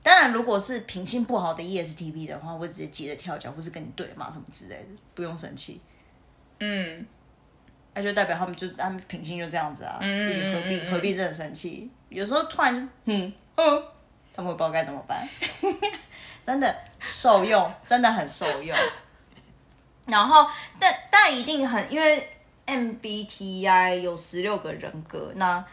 [0.02, 5.80] 当然，如果是品性不好的 E ESTP 的话，我直接急着跳脚，或是跟你对骂什么之类的，不用生气。
[6.60, 7.06] 嗯，
[7.94, 11.90] 那就代表他们就是他们品性就这样子啊，何必何必真的生气？
[12.10, 13.84] 有时候突然就嗯哦，
[14.34, 15.24] 他们会不知道该怎么办，
[16.46, 18.76] 真的受用，真的很受用。
[20.06, 20.46] 然后，
[20.80, 22.28] 但但一定很，因为
[22.66, 25.64] MBTI 有十六个人格，那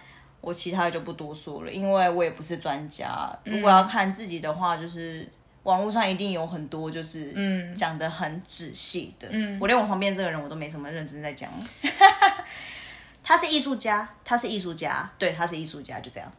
[0.40, 3.30] 我其他的就不多说了，因为我也不是专家。
[3.44, 5.28] 如果要看自己的话，就是
[5.62, 9.28] 网络上一定有很多就是嗯讲的很仔细的。
[9.30, 11.50] 嗯我连我旁边这个人我都没什么认真在讲。
[13.22, 16.32] 他是艺术家，他是艺术家，对，他是艺术家，就这样。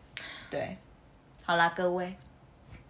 [0.50, 0.78] 对，
[1.44, 2.14] 好啦，各位，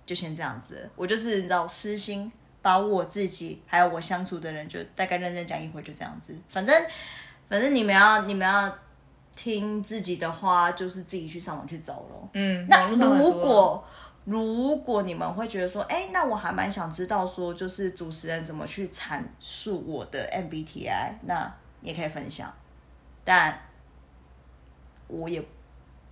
[0.07, 0.89] 就先这样子了。
[0.95, 2.31] 我就是你知道私心，
[2.63, 6.35] 把我自己还有我相处的人，就大概认真讲一回，就这样子。
[6.49, 6.83] 反正
[7.47, 8.75] 反正你们要你们要
[9.35, 12.27] 听自己的话，就是自己去上网去找咯。
[12.33, 13.85] 嗯，那如果
[14.25, 21.51] 如果你们会觉得说，哎，那我还蛮想知道说，就是主持人怎么去阐述我的 MBTI，那
[21.81, 22.53] 也可以分享，
[23.25, 23.59] 但
[25.07, 25.43] 我也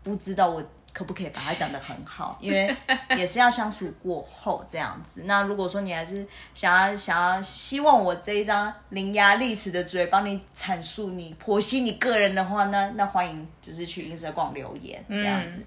[0.02, 2.76] 不知道我可不可以把它讲得很好，因为
[3.16, 5.22] 也是要相处过后这样子。
[5.26, 15.64] 那如果说你还是想要想要希望我这一张伶牙俐齿的嘴帮你阐述你剖析你个人的话，那那欢迎就是去 Instagram 留言这样子。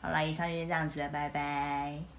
[0.00, 2.15] 好啦，以上就是这样子，拜拜。